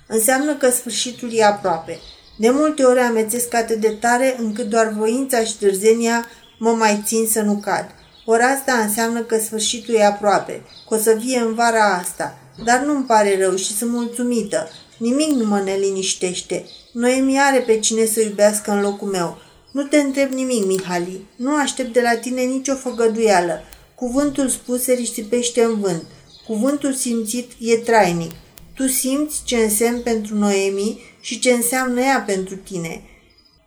Înseamnă 0.08 0.56
că 0.56 0.70
sfârșitul 0.70 1.34
e 1.34 1.44
aproape. 1.44 2.00
De 2.38 2.50
multe 2.50 2.84
ori 2.84 3.00
amețesc 3.00 3.53
atât 3.53 3.80
de 3.80 3.89
tare 3.89 4.36
încât 4.38 4.65
doar 4.65 4.88
voința 4.98 5.44
și 5.44 5.58
târzenia 5.58 6.27
mă 6.60 6.72
mai 6.72 7.01
țin 7.06 7.27
să 7.27 7.41
nu 7.41 7.56
cad. 7.56 7.96
Ori 8.25 8.41
asta 8.41 8.74
înseamnă 8.74 9.22
că 9.22 9.39
sfârșitul 9.39 9.96
e 9.96 10.06
aproape, 10.06 10.62
că 10.88 10.96
o 10.96 10.98
să 10.98 11.18
vie 11.20 11.39
în 11.39 11.53
vara 11.53 11.94
asta. 11.94 12.40
Dar 12.63 12.79
nu-mi 12.79 13.05
pare 13.05 13.38
rău 13.43 13.55
și 13.55 13.75
sunt 13.75 13.91
mulțumită. 13.91 14.70
Nimic 14.98 15.29
nu 15.29 15.46
mă 15.46 15.60
neliniștește. 15.60 16.65
Noemi 16.91 17.39
are 17.39 17.60
pe 17.60 17.79
cine 17.79 18.05
să 18.05 18.22
iubească 18.22 18.72
în 18.72 18.81
locul 18.81 19.08
meu. 19.08 19.38
Nu 19.72 19.84
te 19.84 19.98
întreb 19.98 20.31
nimic, 20.31 20.65
Mihali. 20.65 21.25
Nu 21.36 21.55
aștept 21.55 21.93
de 21.93 22.01
la 22.01 22.20
tine 22.20 22.41
nicio 22.41 22.75
făgăduială. 22.75 23.62
Cuvântul 23.96 24.50
spus 24.50 24.84
se 24.84 24.93
risipește 24.93 25.63
în 25.63 25.79
vânt. 25.79 26.03
Cuvântul 26.48 26.93
simțit 26.93 27.51
e 27.60 27.77
trainic. 27.77 28.31
Tu 28.75 28.88
simți 28.88 29.41
ce 29.46 29.55
însemn 29.55 30.01
pentru 30.01 30.36
Noemi 30.36 31.00
și 31.22 31.39
ce 31.39 31.51
înseamnă 31.51 32.01
ea 32.01 32.24
pentru 32.27 32.55
tine. 32.55 33.01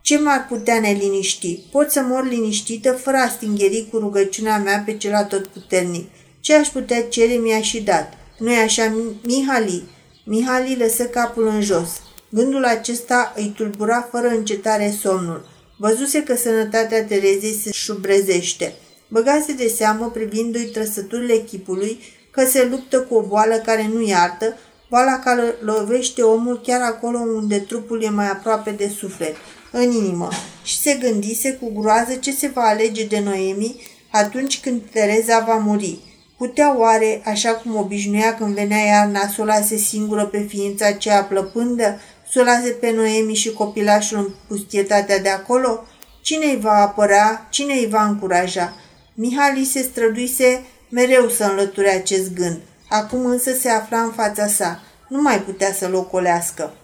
Ce 0.02 0.18
m-ar 0.18 0.46
putea 0.48 0.80
neliniști? 0.80 1.60
Pot 1.70 1.90
să 1.90 2.00
mor 2.00 2.28
liniștită 2.28 2.92
fără 2.92 3.16
a 3.16 3.28
stingheri 3.28 3.86
cu 3.90 3.98
rugăciunea 3.98 4.58
mea 4.58 4.82
pe 4.86 4.96
cel 4.96 5.14
atotputernic. 5.14 6.08
Ce 6.40 6.54
aș 6.54 6.68
putea 6.68 7.02
cere 7.02 7.32
mi-a 7.32 7.60
și 7.60 7.80
dat. 7.80 8.12
Nu-i 8.38 8.56
așa, 8.56 8.92
Mihali? 9.22 9.88
Mihali 10.24 10.76
lăsă 10.76 11.04
capul 11.04 11.46
în 11.46 11.60
jos. 11.60 11.88
Gândul 12.28 12.64
acesta 12.64 13.32
îi 13.36 13.52
tulbura 13.56 14.08
fără 14.10 14.28
încetare 14.28 14.94
somnul. 15.00 15.48
Văzuse 15.76 16.22
că 16.22 16.36
sănătatea 16.36 17.04
Terezei 17.04 17.60
se 17.62 17.70
șubrezește. 17.72 18.74
Băgase 19.08 19.52
de 19.52 19.68
seamă 19.68 20.10
privindu-i 20.10 20.64
trăsăturile 20.64 21.36
chipului 21.36 22.00
că 22.30 22.46
se 22.46 22.66
luptă 22.70 23.00
cu 23.00 23.14
o 23.14 23.22
boală 23.22 23.54
care 23.54 23.90
nu 23.92 24.06
iartă, 24.06 24.56
boala 24.90 25.18
care 25.18 25.54
lovește 25.60 26.22
omul 26.22 26.60
chiar 26.60 26.80
acolo 26.82 27.18
unde 27.18 27.58
trupul 27.58 28.02
e 28.02 28.08
mai 28.08 28.30
aproape 28.30 28.70
de 28.70 28.92
suflet, 28.98 29.36
în 29.70 29.90
inimă, 29.90 30.28
și 30.62 30.78
se 30.78 30.94
gândise 30.94 31.52
cu 31.52 31.80
groază 31.80 32.14
ce 32.14 32.32
se 32.32 32.50
va 32.54 32.62
alege 32.62 33.06
de 33.06 33.20
Noemi 33.20 33.82
atunci 34.10 34.60
când 34.60 34.80
Tereza 34.92 35.44
va 35.46 35.54
muri. 35.54 35.98
Putea 36.36 36.78
oare, 36.78 37.22
așa 37.24 37.50
cum 37.50 37.76
obișnuia 37.76 38.34
când 38.34 38.54
venea 38.54 38.84
iarna, 38.84 39.28
să 39.28 39.40
o 39.40 39.44
lase 39.44 39.76
singură 39.76 40.24
pe 40.24 40.40
ființa 40.40 40.86
aceea 40.86 41.22
plăpândă, 41.22 42.00
să 42.32 42.40
o 42.40 42.42
lase 42.42 42.70
pe 42.70 42.90
Noemi 42.90 43.34
și 43.34 43.52
copilașul 43.52 44.18
în 44.18 44.28
pustietatea 44.48 45.18
de 45.18 45.28
acolo? 45.28 45.84
Cine 46.22 46.46
îi 46.46 46.60
va 46.60 46.72
apăra? 46.72 47.46
Cine 47.50 47.74
îi 47.74 47.88
va 47.90 48.04
încuraja? 48.04 48.76
Mihali 49.14 49.64
se 49.64 49.82
străduise 49.82 50.62
mereu 50.88 51.28
să 51.28 51.44
înlăture 51.44 51.90
acest 51.90 52.34
gând. 52.34 52.60
Acum 52.88 53.26
însă 53.26 53.52
se 53.52 53.68
afla 53.68 54.00
în 54.00 54.12
fața 54.12 54.46
sa. 54.46 54.80
Nu 55.08 55.22
mai 55.22 55.40
putea 55.40 55.72
să-l 55.72 55.94
ocolească. 55.94 56.74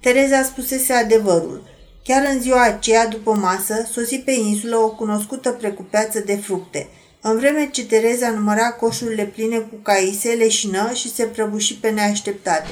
Tereza 0.00 0.42
spusese 0.42 0.92
adevărul. 0.92 1.62
Chiar 2.04 2.28
în 2.32 2.40
ziua 2.40 2.62
aceea, 2.62 3.06
după 3.06 3.34
masă, 3.34 3.88
sosi 3.92 4.18
pe 4.18 4.30
insulă 4.30 4.76
o 4.76 4.90
cunoscută 4.90 5.50
precupeață 5.50 6.20
de 6.20 6.36
fructe. 6.36 6.88
În 7.20 7.38
vreme 7.38 7.68
ce 7.72 7.86
Tereza 7.86 8.30
număra 8.30 8.70
coșurile 8.70 9.24
pline 9.24 9.58
cu 9.58 9.74
caise, 9.82 10.28
leșină 10.28 10.92
și 10.94 11.14
se 11.14 11.24
prăbuși 11.24 11.76
pe 11.76 11.90
neașteptate. 11.90 12.70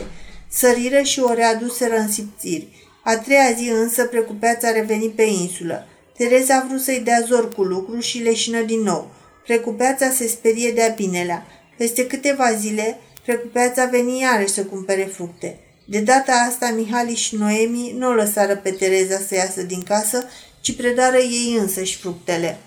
Săriră 0.48 1.02
și 1.02 1.20
o 1.20 1.32
readuseră 1.32 1.96
în 1.96 2.08
simțiri. 2.08 2.68
A 3.04 3.16
treia 3.16 3.52
zi 3.56 3.68
însă 3.68 4.04
precupeața 4.04 4.68
a 4.68 4.72
revenit 4.72 5.12
pe 5.12 5.22
insulă. 5.22 5.86
Tereza 6.16 6.54
a 6.54 6.66
vrut 6.68 6.80
să-i 6.80 7.00
dea 7.04 7.24
zor 7.26 7.54
cu 7.54 7.62
lucru 7.62 8.00
și 8.00 8.22
leșină 8.22 8.60
din 8.60 8.80
nou. 8.80 9.10
Precupeața 9.44 10.10
se 10.10 10.26
sperie 10.26 10.70
de-a 10.70 10.88
binelea. 10.88 11.46
Peste 11.76 12.06
câteva 12.06 12.52
zile, 12.52 12.98
precupeața 13.24 13.84
veni 13.84 14.20
iarăși 14.20 14.52
să 14.52 14.64
cumpere 14.64 15.04
fructe. 15.04 15.58
De 15.84 15.98
data 15.98 16.32
asta, 16.32 16.70
Mihali 16.76 17.14
și 17.14 17.36
Noemi 17.36 17.94
nu 17.98 18.08
o 18.08 18.12
lăsară 18.12 18.56
pe 18.56 18.70
Tereza 18.70 19.18
să 19.28 19.34
iasă 19.34 19.62
din 19.62 19.82
casă, 19.82 20.24
ci 20.60 20.76
predară 20.76 21.16
ei 21.16 21.56
însăși 21.60 21.96
fructele. 21.96 22.58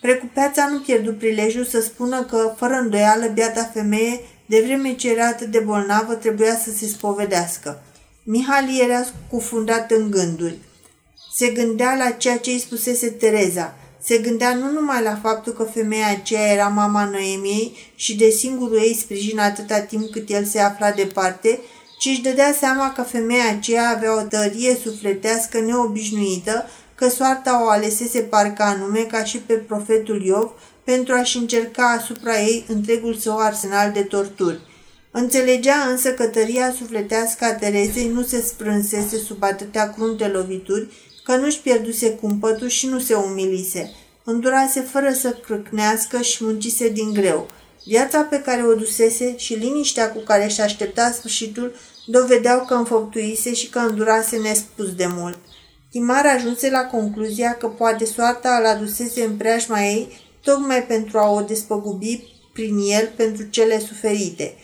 Precupeața 0.00 0.68
nu 0.68 0.78
pierdu 0.78 1.12
prilejul 1.12 1.64
să 1.64 1.80
spună 1.80 2.22
că, 2.22 2.54
fără 2.56 2.74
îndoială, 2.74 3.26
biata 3.26 3.70
femeie, 3.72 4.20
de 4.46 4.62
vreme 4.64 4.94
ce 4.94 5.10
era 5.10 5.26
atât 5.26 5.50
de 5.50 5.58
bolnavă, 5.58 6.14
trebuia 6.14 6.56
să 6.56 6.70
se 6.70 6.86
spovedească. 6.86 7.82
Mihali 8.22 8.80
era 8.82 9.04
cufundat 9.30 9.90
în 9.90 10.10
gânduri. 10.10 10.58
Se 11.34 11.48
gândea 11.48 11.94
la 11.94 12.10
ceea 12.10 12.38
ce 12.38 12.50
îi 12.50 12.58
spusese 12.58 13.10
Tereza. 13.10 13.74
Se 14.02 14.18
gândea 14.18 14.54
nu 14.54 14.70
numai 14.70 15.02
la 15.02 15.18
faptul 15.22 15.52
că 15.52 15.62
femeia 15.62 16.08
aceea 16.08 16.52
era 16.52 16.68
mama 16.68 17.04
Noemiei 17.04 17.76
și 17.94 18.16
de 18.16 18.30
singurul 18.30 18.78
ei 18.78 18.94
sprijin 18.94 19.38
atâta 19.38 19.80
timp 19.80 20.10
cât 20.10 20.28
el 20.28 20.44
se 20.44 20.60
afla 20.60 20.90
departe, 20.90 21.60
ci 21.98 22.06
își 22.06 22.22
dădea 22.22 22.54
seama 22.58 22.92
că 22.92 23.02
femeia 23.02 23.48
aceea 23.50 23.88
avea 23.88 24.16
o 24.16 24.20
tărie 24.20 24.78
sufletească 24.82 25.60
neobișnuită, 25.60 26.68
că 26.98 27.08
soarta 27.08 27.64
o 27.64 27.68
alesese 27.68 28.20
parcă 28.20 28.62
anume 28.62 29.00
ca 29.00 29.24
și 29.24 29.38
pe 29.38 29.54
profetul 29.54 30.22
Iov 30.24 30.50
pentru 30.84 31.14
a-și 31.14 31.36
încerca 31.36 31.96
asupra 31.98 32.40
ei 32.40 32.64
întregul 32.68 33.14
său 33.14 33.38
arsenal 33.38 33.92
de 33.92 34.02
torturi. 34.02 34.60
Înțelegea 35.10 35.74
însă 35.90 36.12
că 36.12 36.26
tăria 36.26 36.74
sufletească 36.78 37.44
a 37.44 37.52
Terezei 37.54 38.08
nu 38.08 38.22
se 38.22 38.40
sprânsese 38.40 39.16
sub 39.16 39.42
atâtea 39.42 39.90
crunte 39.90 40.26
lovituri, 40.26 40.88
că 41.24 41.36
nu-și 41.36 41.60
pierduse 41.60 42.10
cumpătul 42.10 42.68
și 42.68 42.86
nu 42.86 42.98
se 42.98 43.14
umilise. 43.14 43.92
Îndurase 44.24 44.80
fără 44.80 45.12
să 45.12 45.36
crâcnească 45.46 46.20
și 46.20 46.44
muncise 46.44 46.88
din 46.88 47.12
greu. 47.12 47.48
Viața 47.86 48.20
pe 48.20 48.40
care 48.40 48.62
o 48.62 48.74
dusese 48.74 49.36
și 49.36 49.54
liniștea 49.54 50.12
cu 50.12 50.18
care 50.18 50.46
și 50.46 50.60
aștepta 50.60 51.10
sfârșitul 51.10 51.74
dovedeau 52.06 52.64
că 52.64 52.74
înfăptuise 52.74 53.54
și 53.54 53.68
că 53.68 53.78
îndurase 53.78 54.36
nespus 54.36 54.94
de 54.94 55.06
mult. 55.06 55.38
Timar 55.90 56.26
ajunse 56.26 56.70
la 56.70 56.84
concluzia 56.84 57.56
că 57.56 57.66
poate 57.66 58.04
soarta 58.04 58.56
îl 58.56 58.66
adusese 58.66 59.22
în 59.22 59.36
preajma 59.36 59.82
ei 59.82 60.20
tocmai 60.42 60.82
pentru 60.82 61.18
a 61.18 61.30
o 61.30 61.40
despăgubi 61.40 62.22
prin 62.52 62.78
el 62.78 63.12
pentru 63.16 63.44
cele 63.44 63.78
suferite. 63.78 64.54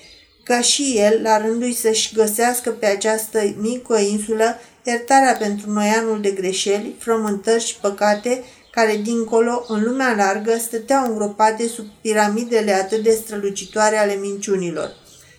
Ca 0.45 0.61
și 0.61 0.95
el, 0.97 1.23
la 1.23 1.39
rândul 1.39 1.73
să-și 1.73 2.15
găsească 2.15 2.71
pe 2.71 2.87
această 2.87 3.55
mică 3.57 3.99
insulă 3.99 4.59
iertarea 4.83 5.33
pentru 5.33 5.71
noianul 5.71 6.21
de 6.21 6.31
greșeli, 6.31 6.95
frământări 6.99 7.65
și 7.65 7.77
păcate, 7.81 8.45
care 8.71 9.01
dincolo, 9.03 9.65
în 9.69 9.83
lumea 9.83 10.15
largă, 10.17 10.59
stăteau 10.59 11.07
îngropate 11.07 11.67
sub 11.69 11.87
piramidele 12.01 12.73
atât 12.73 13.03
de 13.03 13.11
strălucitoare 13.11 13.97
ale 13.97 14.15
minciunilor. 14.15 14.91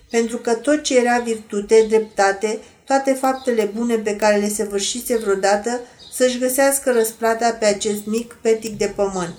Pentru 0.10 0.38
că 0.38 0.54
tot 0.54 0.84
ce 0.84 0.98
era 0.98 1.20
virtute, 1.20 1.86
dreptate, 1.88 2.60
toate 2.86 3.14
faptele 3.14 3.72
bune 3.76 3.96
pe 3.96 4.16
care 4.16 4.38
le 4.38 4.50
săvârșise 4.50 5.18
vreodată, 5.18 5.80
să-și 6.14 6.40
găsească 6.40 6.92
răsplata 6.92 7.52
pe 7.60 7.66
acest 7.66 8.06
mic 8.06 8.38
petic 8.42 8.78
de 8.78 8.94
pământ. 8.96 9.36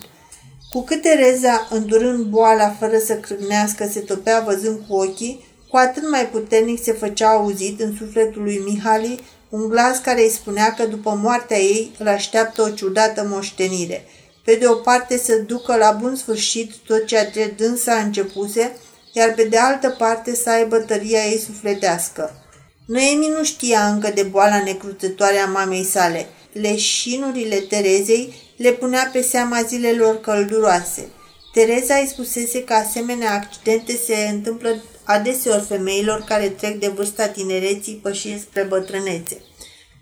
Cu 0.69 0.83
câte 0.83 1.13
Reza, 1.13 1.67
îndurând 1.69 2.25
boala 2.25 2.69
fără 2.69 2.97
să 2.97 3.15
crâgnească, 3.15 3.87
se 3.91 3.99
topea 3.99 4.39
văzând 4.39 4.79
cu 4.87 4.95
ochii, 4.95 5.45
cu 5.69 5.77
atât 5.77 6.09
mai 6.09 6.27
puternic 6.27 6.83
se 6.83 6.91
făcea 6.91 7.29
auzit 7.29 7.79
în 7.79 7.95
sufletul 7.97 8.41
lui 8.41 8.61
Mihali 8.65 9.19
un 9.49 9.69
glas 9.69 9.97
care 9.97 10.21
îi 10.21 10.29
spunea 10.29 10.73
că 10.73 10.85
după 10.85 11.19
moartea 11.21 11.57
ei 11.57 11.91
îl 11.97 12.07
așteaptă 12.07 12.61
o 12.61 12.69
ciudată 12.69 13.25
moștenire. 13.29 14.05
Pe 14.43 14.55
de 14.55 14.67
o 14.67 14.73
parte 14.73 15.17
să 15.17 15.35
ducă 15.35 15.75
la 15.75 15.91
bun 15.91 16.15
sfârșit 16.15 16.71
tot 16.75 17.05
ceea 17.05 17.25
ce 17.25 17.53
dânsa 17.57 17.93
începuse, 17.93 18.75
iar 19.13 19.33
pe 19.33 19.43
de 19.43 19.57
altă 19.57 19.95
parte 19.97 20.35
să 20.35 20.49
aibă 20.49 20.77
tăria 20.77 21.25
ei 21.25 21.37
sufletească. 21.37 22.46
Noemi 22.87 23.27
nu 23.27 23.43
știa 23.43 23.87
încă 23.87 24.11
de 24.13 24.23
boala 24.23 24.63
necruțătoare 24.63 25.37
a 25.37 25.45
mamei 25.45 25.83
sale. 25.83 26.27
Leșinurile 26.51 27.55
Terezei 27.55 28.33
le 28.55 28.71
punea 28.71 29.09
pe 29.13 29.21
seama 29.21 29.61
zilelor 29.61 30.19
călduroase. 30.19 31.07
Tereza 31.53 31.95
îi 31.95 32.07
spusese 32.07 32.63
că 32.63 32.73
asemenea 32.73 33.33
accidente 33.33 33.95
se 33.95 34.15
întâmplă 34.31 34.83
adeseori 35.03 35.65
femeilor 35.67 36.23
care 36.23 36.47
trec 36.47 36.79
de 36.79 36.87
vârsta 36.87 37.27
tinereții 37.27 37.99
pășind 38.03 38.39
spre 38.39 38.63
bătrânețe. 38.63 39.37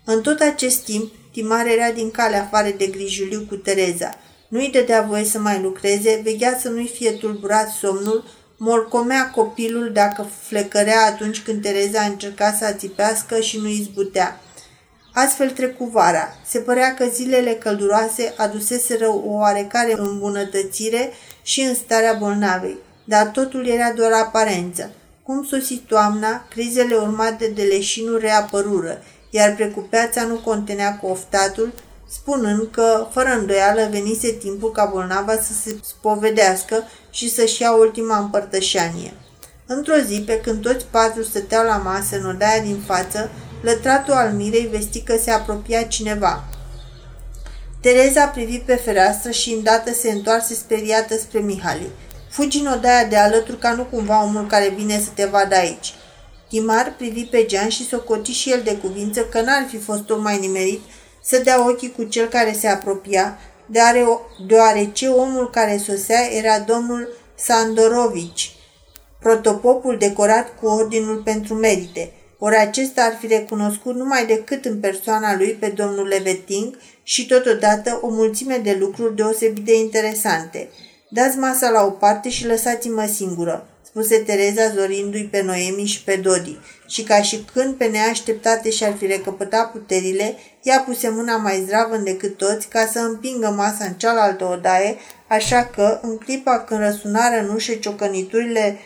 În 0.04 0.22
tot 0.22 0.40
acest 0.40 0.84
timp, 0.84 1.12
Timar 1.32 1.66
era 1.66 1.90
din 1.90 2.10
calea 2.10 2.42
afară 2.42 2.68
de 2.76 2.86
grijuliu 2.86 3.44
cu 3.48 3.54
Tereza. 3.54 4.18
Nu-i 4.48 4.70
dădea 4.70 5.02
voie 5.02 5.24
să 5.24 5.38
mai 5.38 5.60
lucreze, 5.62 6.20
veghea 6.24 6.58
să 6.62 6.68
nu-i 6.68 6.90
fie 6.94 7.10
tulburat 7.10 7.68
somnul, 7.68 8.24
morcomea 8.56 9.30
copilul 9.30 9.92
dacă 9.92 10.26
flecărea 10.42 11.06
atunci 11.06 11.42
când 11.42 11.62
Tereza 11.62 12.00
încerca 12.00 12.52
să 12.52 12.64
ațipească 12.64 13.40
și 13.40 13.58
nu 13.58 13.68
izbutea. 13.68 14.40
Astfel 15.12 15.50
trecu 15.50 15.84
vara. 15.84 16.36
Se 16.46 16.58
părea 16.58 16.94
că 16.94 17.04
zilele 17.04 17.52
călduroase 17.54 18.34
aduseseră 18.36 19.08
o 19.08 19.20
oarecare 19.24 19.94
îmbunătățire 19.98 21.12
și 21.42 21.60
în 21.60 21.74
starea 21.74 22.12
bolnavei 22.12 22.84
dar 23.08 23.26
totul 23.26 23.66
era 23.66 23.92
doar 23.92 24.12
aparență. 24.12 24.90
Cum 25.22 25.44
sosi 25.44 25.74
toamna, 25.74 26.46
crizele 26.50 26.94
urmate 26.94 27.52
de 27.54 27.62
leșinul 27.62 28.18
reapărură, 28.18 29.02
iar 29.30 29.54
precupeața 29.54 30.22
nu 30.22 30.34
contenea 30.34 30.98
oftatul, 31.02 31.72
spunând 32.08 32.68
că, 32.70 33.06
fără 33.12 33.28
îndoială, 33.28 33.88
venise 33.90 34.30
timpul 34.30 34.70
ca 34.72 34.84
bolnava 34.84 35.32
să 35.32 35.52
se 35.62 35.76
spovedească 35.82 36.82
și 37.10 37.30
să-și 37.30 37.62
ia 37.62 37.72
ultima 37.72 38.18
împărtășanie. 38.18 39.12
Într-o 39.66 39.96
zi, 40.06 40.22
pe 40.26 40.40
când 40.40 40.62
toți 40.62 40.86
patru 40.90 41.22
stăteau 41.22 41.64
la 41.64 41.76
masă 41.76 42.16
în 42.16 42.26
odaia 42.26 42.60
din 42.60 42.80
față, 42.86 43.30
lătratul 43.62 44.12
al 44.12 44.32
mirei 44.32 44.66
vesti 44.66 45.00
că 45.00 45.16
se 45.16 45.30
apropia 45.30 45.82
cineva. 45.82 46.44
Tereza 47.80 48.26
privi 48.26 48.58
pe 48.58 48.74
fereastră 48.74 49.30
și 49.30 49.50
îndată 49.50 49.92
se 49.92 50.10
întoarse 50.10 50.54
speriată 50.54 51.16
spre 51.16 51.38
Mihali. 51.38 51.90
Fugi 52.30 52.58
în 52.58 52.66
odaia 52.66 53.04
de 53.04 53.16
alături 53.16 53.58
ca 53.58 53.72
nu 53.72 53.84
cumva 53.84 54.22
omul 54.22 54.46
care 54.46 54.68
vine 54.76 54.98
să 54.98 55.08
te 55.14 55.24
vadă 55.24 55.54
aici. 55.54 55.94
Timar 56.48 56.94
privi 56.96 57.24
pe 57.24 57.44
Gean 57.44 57.68
și 57.68 57.86
socoti 57.86 58.32
și 58.32 58.50
el 58.50 58.60
de 58.64 58.76
cuvință 58.76 59.20
că 59.20 59.40
n-ar 59.40 59.66
fi 59.68 59.78
fost 59.78 60.02
tocmai 60.02 60.38
nimerit 60.38 60.80
să 61.28 61.38
dea 61.38 61.68
ochii 61.68 61.92
cu 61.92 62.04
cel 62.04 62.28
care 62.28 62.52
se 62.52 62.68
apropia, 62.68 63.38
deoarece 64.46 65.08
omul 65.08 65.50
care 65.50 65.76
sosea 65.76 66.32
era 66.32 66.58
domnul 66.58 67.08
Sandorovici, 67.34 68.56
protopopul 69.20 69.96
decorat 69.98 70.58
cu 70.60 70.66
ordinul 70.66 71.16
pentru 71.16 71.54
merite. 71.54 72.12
Ori 72.38 72.56
acesta 72.56 73.02
ar 73.02 73.16
fi 73.20 73.26
recunoscut 73.26 73.94
numai 73.94 74.26
decât 74.26 74.64
în 74.64 74.80
persoana 74.80 75.36
lui 75.36 75.50
pe 75.60 75.68
domnul 75.68 76.06
Leveting 76.06 76.78
și 77.02 77.26
totodată 77.26 77.98
o 78.02 78.08
mulțime 78.08 78.56
de 78.56 78.76
lucruri 78.80 79.16
deosebit 79.16 79.64
de 79.64 79.76
interesante. 79.76 80.68
Dați 81.08 81.38
masa 81.38 81.70
la 81.70 81.84
o 81.84 81.90
parte 81.90 82.28
și 82.28 82.46
lăsați-mă 82.46 83.06
singură 83.06 83.66
spuse 83.96 84.18
Tereza 84.18 84.68
zorindu-i 84.74 85.28
pe 85.30 85.42
Noemi 85.42 85.84
și 85.84 86.02
pe 86.02 86.16
Dodi. 86.16 86.58
Și 86.86 87.02
ca 87.02 87.22
și 87.22 87.44
când 87.52 87.74
pe 87.74 87.84
neașteptate 87.84 88.70
și-ar 88.70 88.94
fi 88.98 89.06
recăpătat 89.06 89.70
puterile, 89.70 90.36
ea 90.62 90.78
puse 90.78 91.08
mâna 91.08 91.36
mai 91.36 91.62
zdravă 91.66 91.96
decât 91.96 92.36
toți 92.36 92.68
ca 92.68 92.88
să 92.92 92.98
împingă 92.98 93.48
masa 93.48 93.84
în 93.84 93.92
cealaltă 93.92 94.44
odaie, 94.44 94.96
așa 95.28 95.64
că, 95.64 95.98
în 96.02 96.18
clipa 96.18 96.58
când 96.58 96.80
răsunară 96.80 97.40
în 97.40 97.54
ușă 97.54 97.72
ciocăniturile 97.72 98.78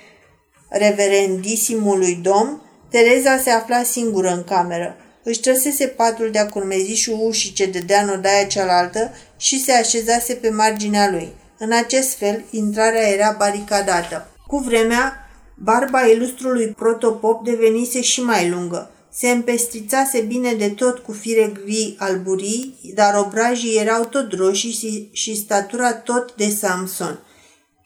reverendisimului 0.69 2.15
domn, 2.23 2.63
Tereza 2.91 3.39
se 3.39 3.51
afla 3.51 3.83
singură 3.83 4.29
în 4.29 4.45
cameră. 4.45 4.97
Își 5.23 5.41
trăsese 5.41 5.87
patul 5.87 6.31
de-a 6.31 6.49
curmezișul 6.49 7.19
ușii 7.21 7.53
ce 7.53 7.67
dădea 7.67 8.03
în 8.03 8.09
odaia 8.09 8.45
cealaltă 8.45 9.15
și 9.37 9.63
se 9.63 9.73
așezase 9.73 10.35
pe 10.35 10.51
marginea 10.51 11.11
lui. 11.11 11.33
În 11.59 11.73
acest 11.73 12.17
fel, 12.17 12.45
intrarea 12.51 13.09
era 13.09 13.35
baricadată. 13.39 14.31
Cu 14.51 14.59
vremea, 14.59 15.31
barba 15.55 16.01
ilustrului 16.01 16.69
protopop 16.69 17.45
devenise 17.45 18.01
și 18.01 18.23
mai 18.23 18.51
lungă. 18.51 18.91
Se 19.13 19.31
împestrițase 19.31 20.21
bine 20.21 20.53
de 20.53 20.69
tot 20.69 20.99
cu 20.99 21.13
fire 21.13 21.53
gri 21.65 21.97
alburii, 21.99 22.79
dar 22.95 23.15
obrajii 23.15 23.79
erau 23.79 24.05
tot 24.05 24.33
roșii 24.33 25.09
și 25.13 25.37
statura 25.37 25.93
tot 25.93 26.35
de 26.35 26.49
Samson. 26.49 27.19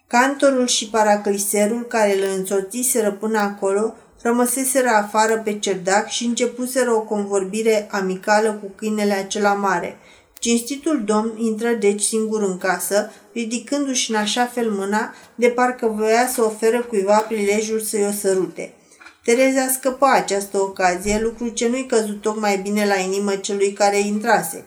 Cantorul 0.06 0.66
și 0.66 0.88
paracliserul 0.88 1.82
care 1.82 2.16
îl 2.16 2.38
însoțiseră 2.38 3.12
până 3.12 3.38
acolo 3.38 3.94
rămăseseră 4.22 4.88
afară 4.88 5.38
pe 5.38 5.58
cerdac 5.58 6.08
și 6.08 6.24
începuseră 6.24 6.92
o 6.92 7.00
convorbire 7.00 7.88
amicală 7.90 8.52
cu 8.52 8.72
câinele 8.76 9.12
acela 9.12 9.52
mare– 9.52 9.96
Cinstitul 10.44 11.02
domn 11.04 11.38
intră 11.38 11.72
deci 11.72 12.02
singur 12.02 12.42
în 12.42 12.58
casă, 12.58 13.12
ridicându-și 13.32 14.10
în 14.10 14.16
așa 14.16 14.46
fel 14.46 14.70
mâna, 14.70 15.14
de 15.34 15.48
parcă 15.48 15.86
voia 15.86 16.26
să 16.26 16.42
oferă 16.42 16.82
cuiva 16.82 17.18
prilejul 17.18 17.80
să-i 17.80 18.06
o 18.06 18.10
sărute. 18.10 18.74
Tereza 19.22 19.66
scăpa 19.72 20.12
această 20.12 20.58
ocazie, 20.58 21.20
lucru 21.22 21.48
ce 21.48 21.68
nu-i 21.68 21.86
căzut 21.86 22.20
tocmai 22.20 22.58
bine 22.58 22.86
la 22.86 22.94
inimă 22.94 23.34
celui 23.34 23.72
care 23.72 23.98
intrase. 23.98 24.64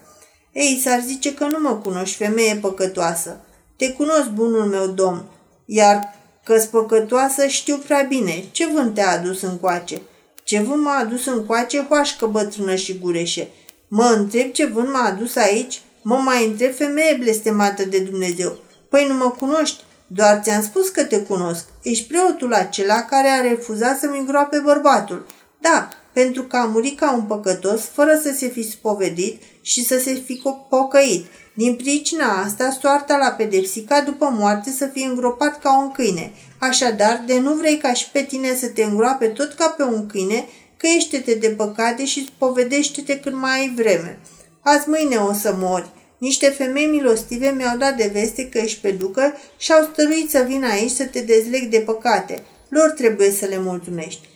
Ei, 0.51 0.81
s-ar 0.83 1.03
zice 1.05 1.33
că 1.33 1.45
nu 1.45 1.59
mă 1.59 1.75
cunoști, 1.75 2.15
femeie 2.15 2.55
păcătoasă. 2.55 3.39
Te 3.75 3.91
cunosc, 3.91 4.29
bunul 4.29 4.65
meu 4.65 4.87
domn, 4.87 5.25
iar 5.65 6.15
că 6.43 6.61
păcătoasă 6.71 7.47
știu 7.47 7.77
prea 7.77 8.05
bine. 8.09 8.43
Ce 8.51 8.67
vânt 8.67 8.93
te-a 8.93 9.11
adus 9.11 9.41
încoace? 9.41 10.01
Ce 10.43 10.59
vânt 10.59 10.83
m-a 10.83 10.97
adus 10.97 11.25
încoace, 11.25 11.85
hoașcă 11.89 12.25
bătrână 12.25 12.75
și 12.75 12.97
gureșe. 12.97 13.47
Mă 13.87 14.13
întreb 14.17 14.51
ce 14.51 14.65
vânt 14.65 14.91
m-a 14.91 15.05
adus 15.05 15.35
aici? 15.35 15.81
Mă 16.01 16.15
mai 16.15 16.45
întreb 16.45 16.75
femeie 16.75 17.17
blestemată 17.19 17.83
de 17.85 17.99
Dumnezeu. 17.99 18.57
Păi 18.89 19.07
nu 19.07 19.13
mă 19.13 19.29
cunoști? 19.29 19.83
Doar 20.07 20.39
ți-am 20.43 20.61
spus 20.61 20.89
că 20.89 21.03
te 21.03 21.19
cunosc. 21.19 21.65
Ești 21.81 22.07
preotul 22.07 22.53
acela 22.53 23.01
care 23.01 23.27
a 23.27 23.41
refuzat 23.41 23.99
să-mi 23.99 24.17
îngroape 24.17 24.59
bărbatul. 24.59 25.25
Da, 25.61 25.89
pentru 26.13 26.43
că 26.43 26.57
a 26.57 26.65
murit 26.65 26.99
ca 26.99 27.13
un 27.13 27.21
păcătos, 27.21 27.81
fără 27.93 28.19
să 28.23 28.33
se 28.37 28.47
fi 28.47 28.69
spovedit 28.69 29.41
și 29.61 29.85
să 29.85 29.99
se 29.99 30.13
fi 30.13 30.41
pocăit. 30.69 31.25
Din 31.53 31.75
pricina 31.75 32.41
asta, 32.43 32.77
soarta 32.81 33.17
l-a 33.17 33.31
pedepsit 33.31 33.87
ca 33.87 34.01
după 34.01 34.35
moarte 34.37 34.69
să 34.69 34.85
fie 34.85 35.05
îngropat 35.05 35.59
ca 35.59 35.79
un 35.79 35.91
câine. 35.91 36.31
Așadar, 36.59 37.23
de 37.25 37.39
nu 37.39 37.53
vrei 37.53 37.77
ca 37.77 37.93
și 37.93 38.09
pe 38.09 38.21
tine 38.21 38.55
să 38.55 38.67
te 38.67 38.83
îngroape 38.83 39.27
tot 39.27 39.53
ca 39.53 39.67
pe 39.77 39.83
un 39.83 40.07
câine, 40.07 40.45
căiește-te 40.77 41.33
de 41.33 41.49
păcate 41.49 42.05
și 42.05 42.25
spovedește-te 42.25 43.19
când 43.19 43.35
mai 43.35 43.59
ai 43.59 43.73
vreme. 43.75 44.19
Azi 44.61 44.89
mâine 44.89 45.15
o 45.15 45.33
să 45.33 45.55
mori. 45.57 45.89
Niște 46.17 46.49
femei 46.49 46.85
milostive 46.85 47.49
mi-au 47.49 47.77
dat 47.77 47.95
de 47.95 48.09
veste 48.13 48.49
că 48.49 48.57
ești 48.57 48.81
pe 48.81 48.91
ducă 48.91 49.33
și 49.57 49.71
au 49.73 49.89
stăruit 49.91 50.29
să 50.29 50.45
vin 50.47 50.63
aici 50.63 50.91
să 50.91 51.05
te 51.05 51.19
dezleg 51.19 51.69
de 51.69 51.79
păcate. 51.79 52.43
Lor 52.69 52.89
trebuie 52.89 53.31
să 53.31 53.45
le 53.45 53.59
mulțumești. 53.59 54.27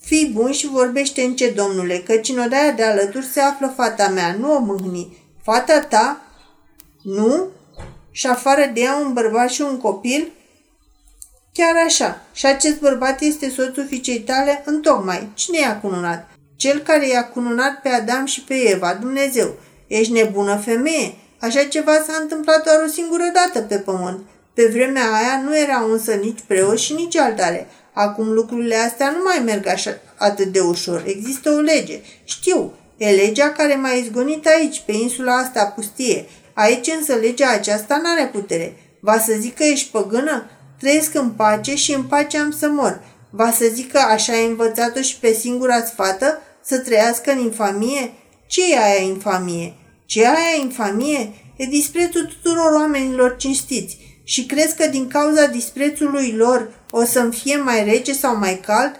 Fii 0.00 0.30
bun 0.34 0.52
și 0.52 0.66
vorbește 0.66 1.22
în 1.22 1.36
ce, 1.36 1.50
domnule, 1.50 1.98
căci 1.98 2.28
în 2.28 2.38
odaia 2.38 2.70
de 2.70 2.82
alături 2.82 3.26
se 3.26 3.40
află 3.40 3.72
fata 3.76 4.08
mea, 4.08 4.36
nu 4.40 4.52
o 4.52 4.58
mâhni. 4.58 5.16
Fata 5.42 5.80
ta? 5.80 6.20
Nu? 7.02 7.48
Și 8.10 8.26
afară 8.26 8.70
de 8.74 8.80
ea 8.80 8.96
un 8.96 9.12
bărbat 9.12 9.50
și 9.50 9.60
un 9.60 9.78
copil? 9.78 10.32
Chiar 11.58 11.74
așa. 11.86 12.22
Și 12.32 12.46
acest 12.46 12.80
bărbat 12.80 13.20
este 13.20 13.50
soțul 13.50 13.86
fiicei 13.86 14.20
tale 14.20 14.62
întocmai. 14.64 15.28
Cine 15.34 15.58
i-a 15.58 15.80
cununat? 15.80 16.30
Cel 16.56 16.78
care 16.78 17.08
i-a 17.08 17.28
cununat 17.28 17.80
pe 17.82 17.88
Adam 17.88 18.24
și 18.24 18.40
pe 18.40 18.54
Eva, 18.54 18.94
Dumnezeu. 19.00 19.54
Ești 19.86 20.12
nebună 20.12 20.56
femeie? 20.56 21.14
Așa 21.40 21.64
ceva 21.64 21.92
s-a 21.92 22.18
întâmplat 22.20 22.64
doar 22.64 22.76
o 22.86 22.90
singură 22.90 23.30
dată 23.32 23.66
pe 23.66 23.76
pământ. 23.76 24.20
Pe 24.54 24.66
vremea 24.72 25.02
aia 25.02 25.42
nu 25.44 25.58
erau 25.58 25.90
însă 25.92 26.12
nici 26.12 26.38
preoți 26.46 26.84
și 26.84 26.92
nici 26.92 27.16
altare. 27.16 27.66
Acum 27.92 28.32
lucrurile 28.32 28.76
astea 28.76 29.10
nu 29.10 29.22
mai 29.24 29.42
merg 29.44 29.66
așa 29.66 29.90
atât 30.16 30.46
de 30.46 30.60
ușor. 30.60 31.02
Există 31.06 31.50
o 31.50 31.60
lege. 31.60 32.00
Știu, 32.24 32.72
e 32.96 33.10
legea 33.10 33.50
care 33.50 33.74
m-a 33.74 33.90
izgonit 33.90 34.46
aici, 34.46 34.82
pe 34.86 34.92
insula 34.92 35.36
asta 35.36 35.64
pustie. 35.64 36.26
Aici 36.54 36.92
însă 36.98 37.14
legea 37.14 37.50
aceasta 37.50 38.00
n-are 38.02 38.26
putere. 38.32 38.76
Va 39.00 39.18
să 39.18 39.32
zic 39.38 39.54
că 39.54 39.64
ești 39.64 39.90
păgână? 39.90 40.48
Trăiesc 40.78 41.14
în 41.14 41.30
pace 41.30 41.74
și 41.74 41.92
în 41.92 42.02
pace 42.02 42.38
am 42.38 42.50
să 42.50 42.68
mor. 42.68 43.02
Va 43.30 43.50
să 43.50 43.64
zic 43.72 43.92
că 43.92 43.98
așa 43.98 44.32
ai 44.32 44.46
învățat-o 44.46 45.00
și 45.00 45.18
pe 45.18 45.32
singura 45.32 45.80
fată 45.80 46.40
să 46.62 46.78
trăiască 46.78 47.30
în 47.30 47.38
infamie? 47.38 48.12
Ce 48.46 48.72
e 48.72 48.78
aia 48.78 49.02
infamie? 49.02 49.74
Ce 50.06 50.22
e 50.22 50.26
aia 50.26 50.60
infamie? 50.60 51.32
E 51.56 51.64
disprețul 51.64 52.24
tuturor 52.24 52.72
oamenilor 52.72 53.36
cinstiți. 53.36 53.98
Și 54.24 54.46
crezi 54.46 54.76
că 54.76 54.86
din 54.86 55.08
cauza 55.08 55.46
disprețului 55.46 56.32
lor 56.32 56.72
o 56.90 57.04
să-mi 57.04 57.32
fie 57.32 57.56
mai 57.56 57.84
rece 57.84 58.12
sau 58.12 58.36
mai 58.36 58.60
cald? 58.66 58.92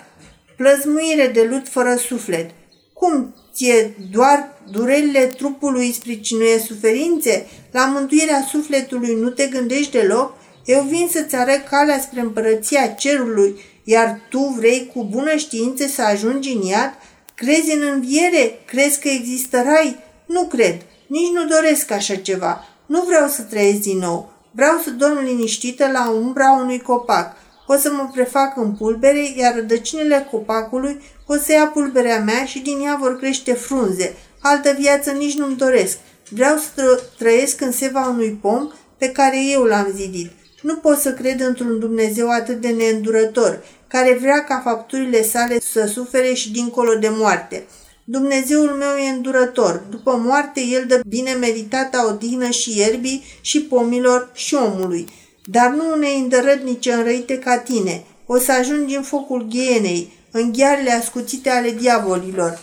Plăzmuire 0.57 1.31
de 1.35 1.43
lut 1.43 1.69
fără 1.69 1.97
suflet. 1.97 2.51
Cum 2.93 3.35
ție 3.55 3.97
doar 4.11 4.49
durerile 4.71 5.27
trupului 5.27 5.93
spricinuie 5.93 6.59
suferințe? 6.59 7.47
La 7.71 7.87
mântuirea 7.87 8.47
sufletului 8.51 9.15
nu 9.15 9.29
te 9.29 9.47
gândești 9.47 9.91
deloc? 9.91 10.37
Eu 10.65 10.83
vin 10.83 11.09
să-ți 11.11 11.35
arăt 11.35 11.69
calea 11.69 12.01
spre 12.01 12.21
împărăția 12.21 12.87
cerului, 12.87 13.61
iar 13.85 14.21
tu 14.31 14.39
vrei 14.39 14.91
cu 14.95 15.05
bună 15.05 15.37
știință 15.37 15.87
să 15.87 16.03
ajungi 16.03 16.53
în 16.53 16.63
iad? 16.63 16.95
Crezi 17.35 17.73
în 17.73 17.83
înviere? 17.93 18.59
Crezi 18.67 19.01
că 19.01 19.09
există 19.09 19.63
rai? 19.63 19.99
Nu 20.27 20.45
cred. 20.45 20.83
Nici 21.07 21.33
nu 21.33 21.47
doresc 21.47 21.91
așa 21.91 22.15
ceva. 22.15 22.65
Nu 22.87 23.03
vreau 23.03 23.29
să 23.29 23.43
trăiesc 23.43 23.81
din 23.81 23.99
nou. 23.99 24.33
Vreau 24.51 24.81
să 24.85 24.91
dorm 24.91 25.25
liniștită 25.25 25.91
la 25.93 26.11
umbra 26.11 26.53
unui 26.53 26.81
copac. 26.81 27.37
O 27.67 27.77
să 27.77 27.93
mă 27.93 28.11
prefac 28.13 28.57
în 28.57 28.73
pulbere, 28.73 29.33
iar 29.37 29.55
rădăcinile 29.55 30.29
copacului 30.31 31.01
o 31.27 31.35
să 31.35 31.53
ia 31.53 31.67
pulberea 31.67 32.21
mea 32.21 32.45
și 32.45 32.59
din 32.59 32.81
ea 32.85 32.97
vor 33.01 33.17
crește 33.19 33.53
frunze. 33.53 34.17
Altă 34.41 34.75
viață 34.79 35.11
nici 35.11 35.37
nu-mi 35.37 35.57
doresc. 35.57 35.99
Vreau 36.29 36.57
să 36.75 37.03
trăiesc 37.19 37.61
în 37.61 37.73
seva 37.73 38.09
unui 38.09 38.39
pom 38.43 38.71
pe 38.99 39.09
care 39.09 39.37
eu 39.53 39.63
l-am 39.63 39.93
zidit. 39.95 40.31
Nu 40.65 40.77
pot 40.77 40.99
să 40.99 41.13
cred 41.13 41.41
într-un 41.41 41.79
Dumnezeu 41.79 42.31
atât 42.31 42.61
de 42.61 42.69
neîndurător, 42.69 43.65
care 43.89 44.19
vrea 44.21 44.45
ca 44.45 44.61
fapturile 44.65 45.23
sale 45.23 45.61
să 45.61 45.87
sufere 45.87 46.33
și 46.33 46.53
dincolo 46.53 46.95
de 46.95 47.09
moarte. 47.11 47.65
Dumnezeul 48.05 48.69
meu 48.69 48.97
e 48.97 49.09
îndurător. 49.09 49.83
După 49.91 50.21
moarte, 50.25 50.61
el 50.61 50.85
dă 50.89 51.01
bine 51.07 51.33
meritata 51.33 52.07
odihnă 52.09 52.51
și 52.51 52.79
ierbii 52.79 53.25
și 53.41 53.63
pomilor 53.63 54.31
și 54.35 54.55
omului. 54.55 55.09
Dar 55.45 55.71
nu 55.71 55.93
unei 55.93 56.19
îndărătnice 56.19 56.93
înrăite 56.93 57.39
ca 57.39 57.59
tine. 57.59 58.05
O 58.27 58.39
să 58.39 58.53
ajungi 58.53 58.97
în 58.97 59.03
focul 59.03 59.47
ghienei, 59.49 60.13
în 60.31 60.53
ghearele 60.53 60.91
ascuțite 60.91 61.51
ale 61.51 61.71
diavolilor. 61.71 62.61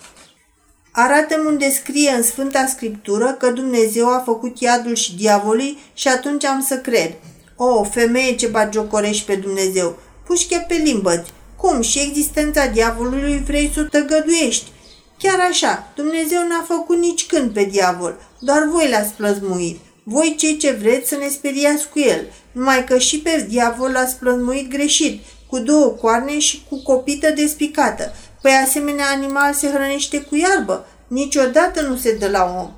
Arată-mi 0.92 1.48
unde 1.48 1.70
scrie 1.70 2.10
în 2.10 2.24
Sfânta 2.24 2.66
Scriptură 2.66 3.36
că 3.40 3.50
Dumnezeu 3.50 4.08
a 4.08 4.22
făcut 4.26 4.60
iadul 4.60 4.96
și 4.96 5.16
diavolii 5.16 5.78
și 5.94 6.08
atunci 6.08 6.46
am 6.46 6.62
să 6.62 6.78
cred– 6.78 7.14
o, 7.64 7.84
femeie 7.84 8.36
ce 8.36 8.48
bagiocorești 8.48 9.26
pe 9.26 9.36
Dumnezeu, 9.36 9.98
pușche 10.26 10.66
pe 10.68 10.74
limbă 10.74 11.26
Cum 11.58 11.82
și 11.82 12.00
existența 12.00 12.66
diavolului 12.66 13.44
vrei 13.46 13.72
să 13.74 13.80
o 13.80 13.84
tăgăduiești? 13.84 14.72
Chiar 15.18 15.40
așa, 15.50 15.92
Dumnezeu 15.96 16.48
n-a 16.48 16.66
făcut 16.68 16.98
nici 16.98 17.26
când 17.26 17.52
pe 17.52 17.64
diavol, 17.64 18.20
doar 18.40 18.68
voi 18.72 18.90
l-ați 18.90 19.14
plăzmuit. 19.14 19.80
Voi 20.04 20.36
cei 20.38 20.58
ce 20.58 20.72
vreți 20.72 21.10
să 21.10 21.16
ne 21.16 21.28
speriați 21.28 21.90
cu 21.90 22.00
el, 22.00 22.22
numai 22.52 22.84
că 22.84 22.98
și 22.98 23.20
pe 23.20 23.46
diavol 23.50 23.92
l-ați 23.92 24.16
plăzmuit 24.16 24.70
greșit, 24.70 25.22
cu 25.48 25.60
două 25.60 25.88
coarne 25.88 26.40
și 26.40 26.64
cu 26.70 26.82
copită 26.84 27.32
despicată. 27.32 28.14
Păi 28.42 28.52
asemenea 28.66 29.06
animal 29.16 29.54
se 29.54 29.68
hrănește 29.68 30.22
cu 30.22 30.36
iarbă, 30.36 30.88
niciodată 31.08 31.82
nu 31.82 31.96
se 31.96 32.16
dă 32.16 32.30
la 32.30 32.56
om. 32.60 32.72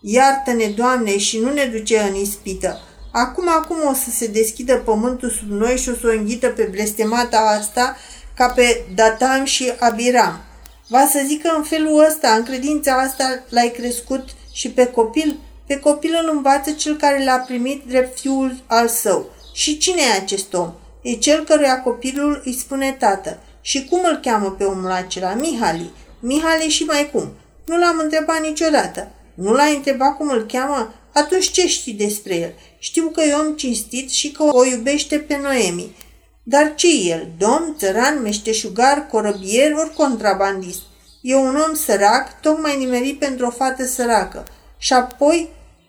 Iartă-ne, 0.00 0.66
Doamne, 0.66 1.18
și 1.18 1.38
nu 1.38 1.52
ne 1.52 1.64
duce 1.64 1.98
în 1.98 2.14
ispită. 2.14 2.80
Acum, 3.12 3.48
acum 3.48 3.76
o 3.90 3.94
să 3.94 4.10
se 4.10 4.26
deschidă 4.26 4.76
pământul 4.76 5.30
sub 5.30 5.50
noi 5.50 5.76
și 5.76 5.88
o 5.88 5.92
să 5.92 6.06
o 6.06 6.18
înghită 6.18 6.48
pe 6.48 6.68
blestemata 6.70 7.56
asta 7.58 7.96
ca 8.34 8.48
pe 8.48 8.84
Datam 8.94 9.44
și 9.44 9.72
Abiram. 9.78 10.40
Va 10.88 11.06
să 11.10 11.22
zică 11.26 11.54
în 11.56 11.62
felul 11.62 12.04
ăsta, 12.08 12.30
în 12.30 12.42
credința 12.42 12.92
asta 12.92 13.42
l-ai 13.48 13.72
crescut 13.76 14.28
și 14.52 14.70
pe 14.70 14.86
copil? 14.86 15.38
Pe 15.66 15.78
copil 15.78 16.18
îl 16.22 16.30
învață 16.34 16.70
cel 16.70 16.96
care 16.96 17.24
l-a 17.24 17.36
primit 17.36 17.82
drept 17.86 18.18
fiul 18.18 18.56
al 18.66 18.88
său. 18.88 19.30
Și 19.52 19.78
cine 19.78 20.00
e 20.00 20.20
acest 20.20 20.54
om? 20.54 20.72
E 21.02 21.12
cel 21.12 21.44
căruia 21.44 21.82
copilul 21.82 22.42
îi 22.44 22.58
spune 22.58 22.96
tată. 22.98 23.38
Și 23.60 23.84
cum 23.84 24.00
îl 24.04 24.16
cheamă 24.22 24.50
pe 24.50 24.64
omul 24.64 24.90
acela? 24.90 25.34
Mihali. 25.34 25.90
Mihali 26.20 26.68
și 26.68 26.84
mai 26.84 27.10
cum? 27.12 27.32
Nu 27.66 27.78
l-am 27.78 27.98
întrebat 28.02 28.40
niciodată. 28.40 29.10
Nu 29.34 29.52
l-ai 29.52 29.74
întrebat 29.74 30.16
cum 30.16 30.28
îl 30.28 30.46
cheamă? 30.46 30.94
Atunci 31.12 31.50
ce 31.50 31.66
știi 31.66 31.92
despre 31.92 32.34
el? 32.34 32.52
Știu 32.78 33.06
că 33.06 33.22
e 33.22 33.32
om 33.32 33.54
cinstit 33.54 34.10
și 34.10 34.30
că 34.30 34.42
o 34.42 34.64
iubește 34.64 35.18
pe 35.18 35.36
Noemi. 35.42 35.96
Dar 36.42 36.74
ce 36.74 36.86
e 36.86 37.12
el? 37.12 37.28
Domn, 37.38 37.74
țăran, 37.78 38.22
meșteșugar, 38.22 39.06
corăbier 39.06 39.72
ori 39.72 39.94
contrabandist? 39.94 40.80
E 41.22 41.34
un 41.34 41.56
om 41.68 41.74
sărac, 41.74 42.40
tocmai 42.40 42.76
nimerit 42.76 43.18
pentru 43.18 43.46
o 43.46 43.50
fată 43.50 43.86
săracă. 43.86 44.46
Și 44.78 44.92
apoi, 44.92 45.48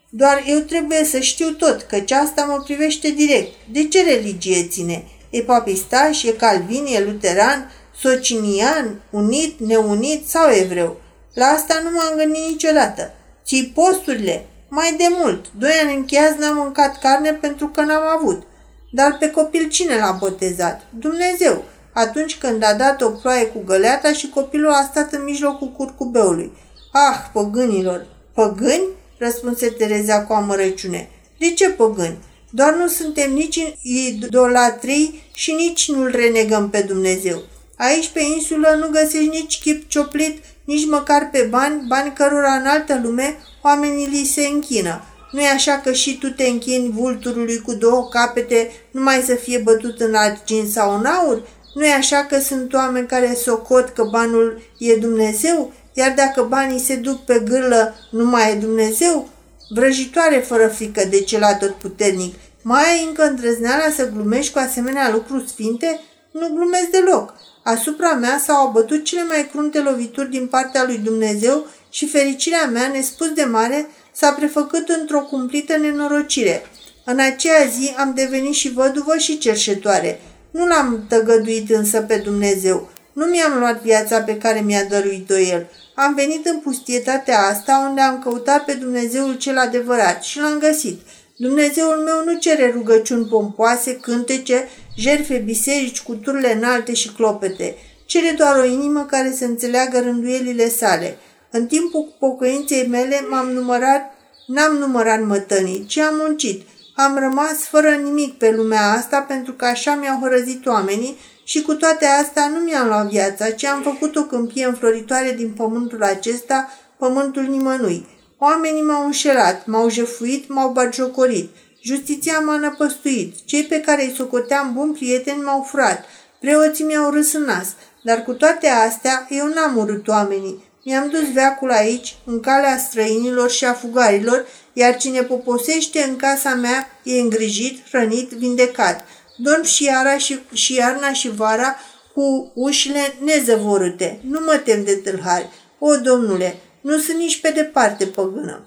doar 0.09 0.43
eu 0.47 0.59
trebuie 0.59 1.03
să 1.03 1.19
știu 1.19 1.49
tot, 1.49 1.81
căci 1.81 2.11
asta 2.11 2.43
mă 2.43 2.61
privește 2.63 3.09
direct. 3.09 3.53
De 3.71 3.87
ce 3.87 4.03
religie 4.03 4.63
ține? 4.63 5.03
E 5.29 5.41
papistaș, 5.41 6.23
e 6.23 6.31
calvin, 6.31 6.85
e 6.85 7.03
luteran, 7.03 7.71
socinian, 8.01 9.01
unit, 9.09 9.59
neunit 9.59 10.29
sau 10.29 10.51
evreu? 10.51 11.01
La 11.33 11.45
asta 11.45 11.81
nu 11.83 11.89
m-am 11.89 12.17
gândit 12.17 12.49
niciodată. 12.49 13.13
Ții 13.45 13.71
posturile? 13.75 14.45
Mai 14.73 14.95
de 14.97 15.07
mult. 15.09 15.45
Doi 15.57 15.71
ani 15.83 15.95
încheiați 15.95 16.39
n-am 16.39 16.55
mâncat 16.55 16.99
carne 16.99 17.31
pentru 17.31 17.67
că 17.67 17.81
n-am 17.81 18.03
avut. 18.17 18.43
Dar 18.91 19.17
pe 19.19 19.29
copil 19.29 19.67
cine 19.69 19.97
l-a 19.97 20.17
botezat? 20.19 20.81
Dumnezeu. 20.99 21.63
Atunci 21.93 22.37
când 22.37 22.63
a 22.63 22.73
dat 22.73 23.01
o 23.01 23.09
ploaie 23.09 23.45
cu 23.45 23.63
găleata 23.65 24.13
și 24.13 24.29
copilul 24.29 24.71
a 24.71 24.87
stat 24.91 25.13
în 25.13 25.23
mijlocul 25.23 25.67
curcubeului. 25.67 26.51
Ah, 26.91 27.29
păgânilor! 27.33 28.05
Păgâni? 28.33 28.87
răspunse 29.17 29.67
Tereza 29.67 30.23
cu 30.23 30.33
amărăciune. 30.33 31.09
De 31.37 31.51
ce 31.51 31.69
păgâni? 31.69 32.17
Doar 32.49 32.75
nu 32.75 32.87
suntem 32.87 33.33
nici 33.33 33.55
în 33.55 33.73
idolatrii 33.81 35.23
și 35.33 35.51
nici 35.51 35.91
nu-L 35.91 36.11
renegăm 36.11 36.69
pe 36.69 36.81
Dumnezeu. 36.81 37.41
Aici 37.77 38.09
pe 38.09 38.21
insulă 38.35 38.75
nu 38.79 38.87
găsești 38.87 39.27
nici 39.27 39.59
chip 39.59 39.89
cioplit, 39.89 40.43
nici 40.71 40.87
măcar 40.87 41.29
pe 41.31 41.47
bani, 41.49 41.83
bani 41.87 42.13
cărora 42.13 42.53
în 42.53 42.65
altă 42.65 42.99
lume 43.03 43.37
oamenii 43.61 44.07
li 44.07 44.25
se 44.25 44.47
închină. 44.47 45.01
Nu 45.31 45.41
e 45.41 45.47
așa 45.47 45.81
că 45.83 45.91
și 45.91 46.17
tu 46.17 46.29
te 46.29 46.43
închini 46.43 46.93
vulturului 46.95 47.61
cu 47.61 47.73
două 47.73 48.07
capete 48.07 48.71
numai 48.91 49.23
să 49.25 49.35
fie 49.35 49.57
bătut 49.57 49.99
în 49.99 50.13
argint 50.13 50.69
sau 50.69 50.97
în 50.97 51.05
aur? 51.05 51.47
Nu 51.73 51.85
e 51.85 51.93
așa 51.93 52.25
că 52.29 52.39
sunt 52.39 52.73
oameni 52.73 53.07
care 53.07 53.33
socot 53.33 53.89
că 53.89 54.03
banul 54.03 54.61
e 54.77 54.95
Dumnezeu? 54.95 55.73
Iar 55.93 56.13
dacă 56.15 56.43
banii 56.43 56.79
se 56.79 56.95
duc 56.95 57.25
pe 57.25 57.41
gârlă, 57.45 57.95
nu 58.11 58.25
mai 58.25 58.51
e 58.51 58.55
Dumnezeu? 58.55 59.29
Vrăjitoare 59.69 60.37
fără 60.37 60.67
frică 60.67 61.03
de 61.09 61.21
cel 61.21 61.75
puternic, 61.81 62.35
mai 62.61 62.83
ai 62.83 63.05
încă 63.07 63.23
îndrăzneala 63.23 63.89
să 63.95 64.09
glumești 64.09 64.53
cu 64.53 64.59
asemenea 64.59 65.11
lucruri 65.11 65.47
sfinte? 65.47 65.99
Nu 66.31 66.47
glumesc 66.47 66.89
deloc. 66.91 67.33
Asupra 67.63 68.13
mea 68.13 68.41
s-au 68.45 68.67
abătut 68.67 69.03
cele 69.03 69.23
mai 69.23 69.49
crunte 69.51 69.79
lovituri 69.79 70.29
din 70.29 70.47
partea 70.47 70.83
lui 70.83 70.97
Dumnezeu 70.97 71.67
și 71.89 72.07
fericirea 72.07 72.65
mea, 72.65 72.87
nespus 72.87 73.29
de 73.29 73.43
mare, 73.43 73.87
s-a 74.11 74.31
prefăcut 74.31 74.89
într-o 74.89 75.19
cumplită 75.19 75.77
nenorocire. 75.77 76.61
În 77.05 77.19
aceea 77.19 77.65
zi 77.65 77.93
am 77.97 78.13
devenit 78.15 78.53
și 78.53 78.71
văduvă 78.71 79.17
și 79.17 79.37
cerșetoare. 79.37 80.21
Nu 80.51 80.67
l-am 80.67 81.05
tăgăduit 81.07 81.69
însă 81.69 82.01
pe 82.01 82.15
Dumnezeu. 82.15 82.89
Nu 83.13 83.25
mi-am 83.25 83.59
luat 83.59 83.81
viața 83.81 84.19
pe 84.19 84.37
care 84.37 84.59
mi-a 84.59 84.83
dăruit-o 84.83 85.37
El. 85.37 85.67
Am 85.95 86.13
venit 86.13 86.45
în 86.45 86.59
pustietatea 86.59 87.39
asta 87.39 87.85
unde 87.89 88.01
am 88.01 88.19
căutat 88.19 88.65
pe 88.65 88.73
Dumnezeul 88.73 89.33
cel 89.37 89.57
adevărat 89.57 90.23
și 90.23 90.39
l-am 90.39 90.59
găsit. 90.59 91.01
Dumnezeul 91.41 91.95
meu 91.95 92.23
nu 92.25 92.39
cere 92.39 92.71
rugăciuni 92.71 93.25
pompoase, 93.25 93.95
cântece, 93.95 94.67
jerfe 94.95 95.37
biserici 95.37 96.01
cu 96.01 96.15
turle 96.15 96.53
înalte 96.55 96.93
și 96.93 97.11
clopete. 97.11 97.75
Cere 98.05 98.35
doar 98.37 98.59
o 98.59 98.63
inimă 98.63 99.05
care 99.09 99.31
să 99.31 99.45
înțeleagă 99.45 99.99
rânduielile 99.99 100.69
sale. 100.69 101.17
În 101.51 101.65
timpul 101.65 102.15
pocăinței 102.19 102.87
mele 102.87 103.25
m-am 103.29 103.49
numărat, 103.49 104.01
n-am 104.47 104.75
numărat 104.75 105.25
mătănii, 105.25 105.85
ci 105.87 105.97
am 105.97 106.15
muncit. 106.15 106.61
Am 106.95 107.17
rămas 107.17 107.57
fără 107.69 107.89
nimic 107.89 108.37
pe 108.37 108.51
lumea 108.51 108.91
asta 108.91 109.21
pentru 109.21 109.53
că 109.53 109.65
așa 109.65 109.95
mi-au 109.95 110.19
hărăzit 110.21 110.65
oamenii 110.65 111.17
și 111.43 111.61
cu 111.61 111.73
toate 111.73 112.05
astea 112.05 112.47
nu 112.47 112.59
mi-am 112.59 112.87
luat 112.87 113.07
viața, 113.07 113.49
ci 113.49 113.65
am 113.65 113.81
făcut 113.81 114.15
o 114.15 114.23
câmpie 114.23 114.65
înfloritoare 114.65 115.33
din 115.37 115.51
pământul 115.51 116.03
acesta, 116.03 116.69
pământul 116.97 117.43
nimănui. 117.43 118.19
Oamenii 118.43 118.81
m-au 118.81 119.05
înșelat, 119.05 119.65
m-au 119.65 119.89
jefuit, 119.89 120.49
m-au 120.49 120.69
bagiocorit. 120.71 121.49
Justiția 121.81 122.39
m-a 122.39 122.57
năpăstuit. 122.57 123.35
Cei 123.45 123.63
pe 123.63 123.79
care 123.79 124.03
îi 124.03 124.13
socoteam 124.17 124.73
bun 124.73 124.91
prieteni 124.91 125.41
m-au 125.41 125.61
furat. 125.69 126.05
Preoții 126.39 126.83
mi-au 126.83 127.09
râs 127.09 127.33
în 127.33 127.43
nas. 127.43 127.67
Dar 128.03 128.23
cu 128.23 128.33
toate 128.33 128.67
astea, 128.67 129.27
eu 129.29 129.47
n-am 129.47 129.77
urât 129.77 130.07
oamenii. 130.07 130.63
Mi-am 130.85 131.09
dus 131.09 131.31
veacul 131.33 131.71
aici, 131.71 132.15
în 132.25 132.39
calea 132.39 132.77
străinilor 132.77 133.51
și 133.51 133.65
a 133.65 133.73
fugarilor, 133.73 134.45
iar 134.73 134.97
cine 134.97 135.21
poposește 135.21 136.05
în 136.09 136.15
casa 136.15 136.53
mea 136.55 136.87
e 137.03 137.19
îngrijit, 137.19 137.87
hrănit, 137.87 138.29
vindecat. 138.29 139.05
Dorm 139.37 139.63
și, 139.63 139.83
iara 139.83 140.17
și, 140.17 140.39
și 140.53 140.73
iarna 140.73 141.13
și 141.13 141.29
vara 141.29 141.75
cu 142.13 142.51
ușile 142.55 143.13
nezăvorâte. 143.23 144.19
Nu 144.27 144.39
mă 144.45 144.61
tem 144.63 144.83
de 144.83 144.95
tâlhari. 144.95 145.49
O, 145.79 145.95
domnule, 145.95 146.55
nu 146.81 146.99
sunt 146.99 147.17
nici 147.17 147.41
pe 147.41 147.49
departe 147.49 148.05
păgână. 148.05 148.65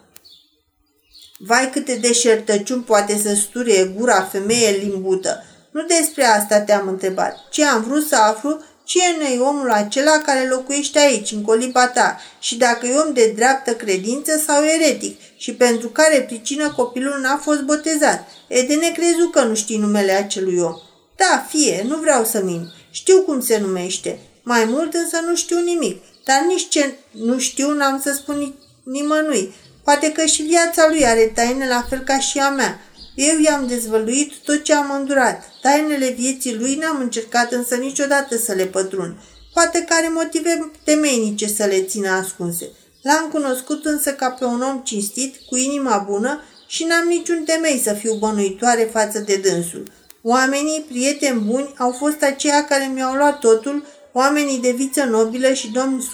Vai 1.38 1.70
câte 1.70 1.94
deșertăciuni 1.94 2.82
poate 2.82 3.18
să 3.18 3.34
sturie 3.34 3.84
gura 3.84 4.22
femeie 4.22 4.70
limbută. 4.70 5.44
Nu 5.70 5.82
despre 5.82 6.24
asta 6.24 6.60
te-am 6.60 6.88
întrebat, 6.88 7.48
Ce 7.50 7.64
am 7.64 7.82
vrut 7.82 8.06
să 8.06 8.16
aflu 8.16 8.60
Cine 8.84 9.28
e 9.34 9.38
omul 9.38 9.70
acela 9.70 10.18
care 10.18 10.48
locuiește 10.48 10.98
aici, 10.98 11.30
în 11.30 11.42
coliba 11.42 11.88
ta, 11.88 12.20
și 12.40 12.56
dacă 12.56 12.86
e 12.86 12.96
om 12.96 13.12
de 13.12 13.32
dreaptă 13.34 13.74
credință 13.74 14.42
sau 14.46 14.64
eretic 14.64 15.20
și 15.36 15.54
pentru 15.54 15.88
care 15.88 16.20
pricină 16.20 16.72
copilul 16.76 17.18
n-a 17.20 17.36
fost 17.36 17.60
botezat? 17.60 18.28
E 18.48 18.62
de 18.62 18.74
necrezut 18.74 19.32
că 19.32 19.42
nu 19.42 19.54
știi 19.54 19.78
numele 19.78 20.12
acelui 20.12 20.58
om. 20.58 20.74
Da, 21.16 21.46
fie, 21.48 21.84
nu 21.88 21.96
vreau 21.96 22.24
să 22.24 22.42
mint. 22.42 22.66
Știu 22.90 23.20
cum 23.22 23.40
se 23.40 23.58
numește. 23.58 24.18
Mai 24.42 24.64
mult 24.64 24.94
însă 24.94 25.20
nu 25.26 25.36
știu 25.36 25.58
nimic. 25.58 26.02
Dar 26.24 26.44
nici 26.48 26.68
ce 26.68 26.94
nu 27.10 27.38
știu 27.38 27.70
n-am 27.70 28.00
să 28.00 28.12
spun 28.12 28.54
nimănui. 28.82 29.54
Poate 29.84 30.12
că 30.12 30.24
și 30.24 30.42
viața 30.42 30.88
lui 30.88 31.06
are 31.06 31.32
taine 31.34 31.68
la 31.68 31.86
fel 31.88 31.98
ca 31.98 32.18
și 32.18 32.38
a 32.38 32.48
mea. 32.48 32.80
Eu 33.14 33.40
i-am 33.40 33.66
dezvăluit 33.66 34.32
tot 34.44 34.62
ce 34.62 34.74
am 34.74 34.90
îndurat. 34.98 35.44
Tainele 35.62 36.08
vieții 36.08 36.56
lui 36.56 36.74
n-am 36.74 37.00
încercat 37.00 37.52
însă 37.52 37.74
niciodată 37.74 38.36
să 38.36 38.52
le 38.52 38.64
pătrun. 38.64 39.16
Poate 39.52 39.84
că 39.88 39.94
are 39.94 40.08
motive 40.08 40.70
temeinice 40.84 41.46
să 41.46 41.64
le 41.64 41.82
țină 41.82 42.10
ascunse. 42.10 42.68
L-am 43.02 43.28
cunoscut 43.32 43.84
însă 43.84 44.12
ca 44.12 44.30
pe 44.30 44.44
un 44.44 44.62
om 44.62 44.80
cinstit, 44.84 45.36
cu 45.48 45.56
inima 45.56 46.04
bună 46.08 46.40
și 46.66 46.84
n-am 46.84 47.06
niciun 47.08 47.44
temei 47.44 47.80
să 47.84 47.92
fiu 47.92 48.14
bănuitoare 48.14 48.88
față 48.92 49.18
de 49.18 49.36
dânsul. 49.36 49.90
Oamenii, 50.22 50.84
prieteni 50.88 51.40
buni, 51.40 51.74
au 51.78 51.90
fost 51.90 52.22
aceia 52.22 52.64
care 52.64 52.90
mi-au 52.94 53.14
luat 53.14 53.38
totul, 53.38 53.86
oamenii 54.16 54.58
de 54.58 54.70
viță 54.70 55.04
nobilă 55.04 55.52
și 55.52 55.70
domni 55.70 56.08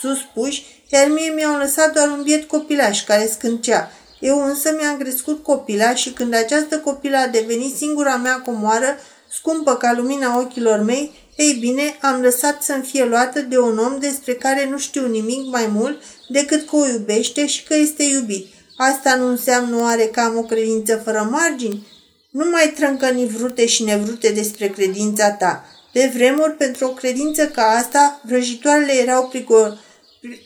suspuși, 0.00 0.84
iar 0.88 1.08
mie 1.08 1.32
mi-au 1.34 1.58
lăsat 1.58 1.92
doar 1.92 2.08
un 2.08 2.22
biet 2.22 2.48
copilaș 2.48 3.04
care 3.04 3.26
scâncea. 3.26 3.90
Eu 4.20 4.44
însă 4.44 4.74
mi-am 4.78 4.98
crescut 4.98 5.42
copila 5.42 5.94
și 5.94 6.10
când 6.10 6.34
această 6.34 6.78
copilă 6.78 7.16
a 7.16 7.26
devenit 7.26 7.76
singura 7.76 8.16
mea 8.16 8.40
comoară, 8.40 8.96
scumpă 9.30 9.74
ca 9.74 9.92
lumina 9.96 10.38
ochilor 10.38 10.80
mei, 10.80 11.12
ei 11.36 11.56
bine, 11.60 11.96
am 12.00 12.20
lăsat 12.20 12.62
să-mi 12.62 12.84
fie 12.84 13.04
luată 13.04 13.40
de 13.40 13.58
un 13.58 13.78
om 13.78 13.98
despre 13.98 14.34
care 14.34 14.68
nu 14.70 14.78
știu 14.78 15.06
nimic 15.06 15.50
mai 15.50 15.66
mult 15.72 16.02
decât 16.28 16.68
că 16.68 16.76
o 16.76 16.86
iubește 16.86 17.46
și 17.46 17.62
că 17.62 17.74
este 17.74 18.02
iubit. 18.02 18.46
Asta 18.76 19.14
nu 19.14 19.26
înseamnă 19.26 19.76
oare 19.80 20.04
că 20.04 20.20
am 20.20 20.36
o 20.36 20.42
credință 20.42 21.00
fără 21.04 21.28
margini? 21.30 21.86
Nu 22.30 22.50
mai 22.50 22.72
trâncăni 22.76 23.26
vrute 23.26 23.66
și 23.66 23.82
nevrute 23.82 24.28
despre 24.28 24.68
credința 24.68 25.30
ta. 25.30 25.64
De 25.92 26.10
vremuri, 26.14 26.52
pentru 26.52 26.86
o 26.86 26.88
credință 26.88 27.46
ca 27.46 27.62
asta, 27.62 28.20
vrăjitoarele 28.24 28.92
erau 28.92 29.28
prigor 29.28 29.78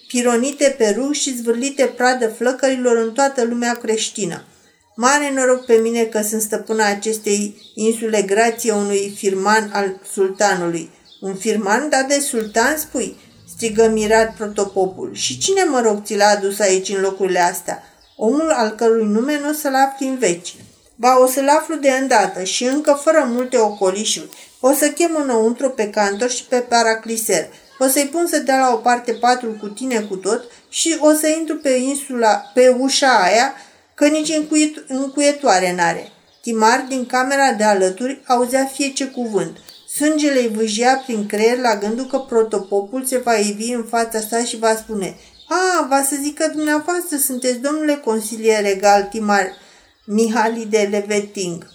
pironite 0.08 0.74
pe 0.78 0.94
rug 0.96 1.12
și 1.12 1.36
zvârlite 1.36 1.84
pradă 1.84 2.28
flăcărilor 2.28 2.96
în 2.96 3.12
toată 3.12 3.44
lumea 3.44 3.74
creștină. 3.74 4.44
Mare 4.94 5.32
noroc 5.34 5.64
pe 5.64 5.74
mine 5.74 6.02
că 6.02 6.22
sunt 6.22 6.40
stăpâna 6.40 6.86
acestei 6.86 7.72
insule 7.74 8.22
grație 8.22 8.72
unui 8.72 9.14
firman 9.16 9.70
al 9.72 10.00
sultanului. 10.12 10.90
Un 11.20 11.34
firman 11.34 11.88
dat 11.88 12.08
de 12.08 12.20
sultan, 12.20 12.76
spui? 12.76 13.16
strigă 13.56 13.88
mirat 13.88 14.34
protopopul. 14.34 15.14
Și 15.14 15.38
cine, 15.38 15.64
mă 15.64 15.80
rog, 15.80 16.02
ți 16.04 16.16
l-a 16.16 16.26
adus 16.26 16.58
aici 16.58 16.88
în 16.88 17.00
locurile 17.00 17.40
astea? 17.40 17.82
Omul 18.16 18.50
al 18.50 18.70
cărui 18.70 19.04
nume 19.04 19.40
nu 19.40 19.48
o 19.48 19.52
să-l 19.52 19.74
afli 19.74 20.06
în 20.06 20.18
veci. 20.18 20.54
Ba, 20.96 21.18
o 21.18 21.26
să-l 21.26 21.48
aflu 21.48 21.74
de 21.74 21.90
îndată 21.90 22.42
și 22.42 22.64
încă 22.64 23.00
fără 23.02 23.28
multe 23.28 23.58
ocolișuri. 23.58 24.28
O 24.60 24.72
să 24.72 24.88
chem 24.88 25.16
înăuntru 25.22 25.70
pe 25.70 25.90
cantor 25.90 26.30
și 26.30 26.44
pe 26.44 26.56
paracliser. 26.56 27.48
O 27.78 27.86
să-i 27.86 28.08
pun 28.12 28.26
să 28.26 28.38
dea 28.38 28.58
la 28.58 28.72
o 28.72 28.76
parte 28.76 29.12
patul 29.12 29.56
cu 29.60 29.68
tine 29.68 30.00
cu 30.00 30.16
tot 30.16 30.44
și 30.68 30.96
o 31.00 31.12
să 31.12 31.28
intru 31.28 31.56
pe 31.56 31.70
insula, 31.70 32.50
pe 32.54 32.68
ușa 32.68 33.22
aia, 33.22 33.52
că 33.94 34.06
nici 34.06 34.36
încuiet, 34.36 34.84
încuietoare 34.88 35.74
n-are. 35.74 36.10
Timar, 36.42 36.84
din 36.88 37.06
camera 37.06 37.52
de 37.52 37.64
alături, 37.64 38.22
auzea 38.26 38.64
fie 38.64 38.92
ce 38.92 39.06
cuvânt. 39.06 39.56
Sângele 39.96 40.40
îi 40.40 40.48
vâjia 40.48 41.02
prin 41.06 41.26
creier 41.26 41.58
la 41.58 41.76
gândul 41.76 42.06
că 42.06 42.18
protopopul 42.18 43.04
se 43.04 43.18
va 43.18 43.34
ivi 43.34 43.72
în 43.72 43.84
fața 43.84 44.20
sa 44.20 44.44
și 44.44 44.58
va 44.58 44.76
spune 44.76 45.16
A, 45.48 45.86
va 45.88 46.02
să 46.02 46.16
zic 46.22 46.38
că 46.38 46.48
dumneavoastră 46.54 47.16
sunteți 47.16 47.58
domnule 47.58 47.94
consilier 47.94 48.62
regal 48.62 49.02
Timar 49.02 49.52
Mihali 50.04 50.66
de 50.66 50.88
Leveting. 50.90 51.66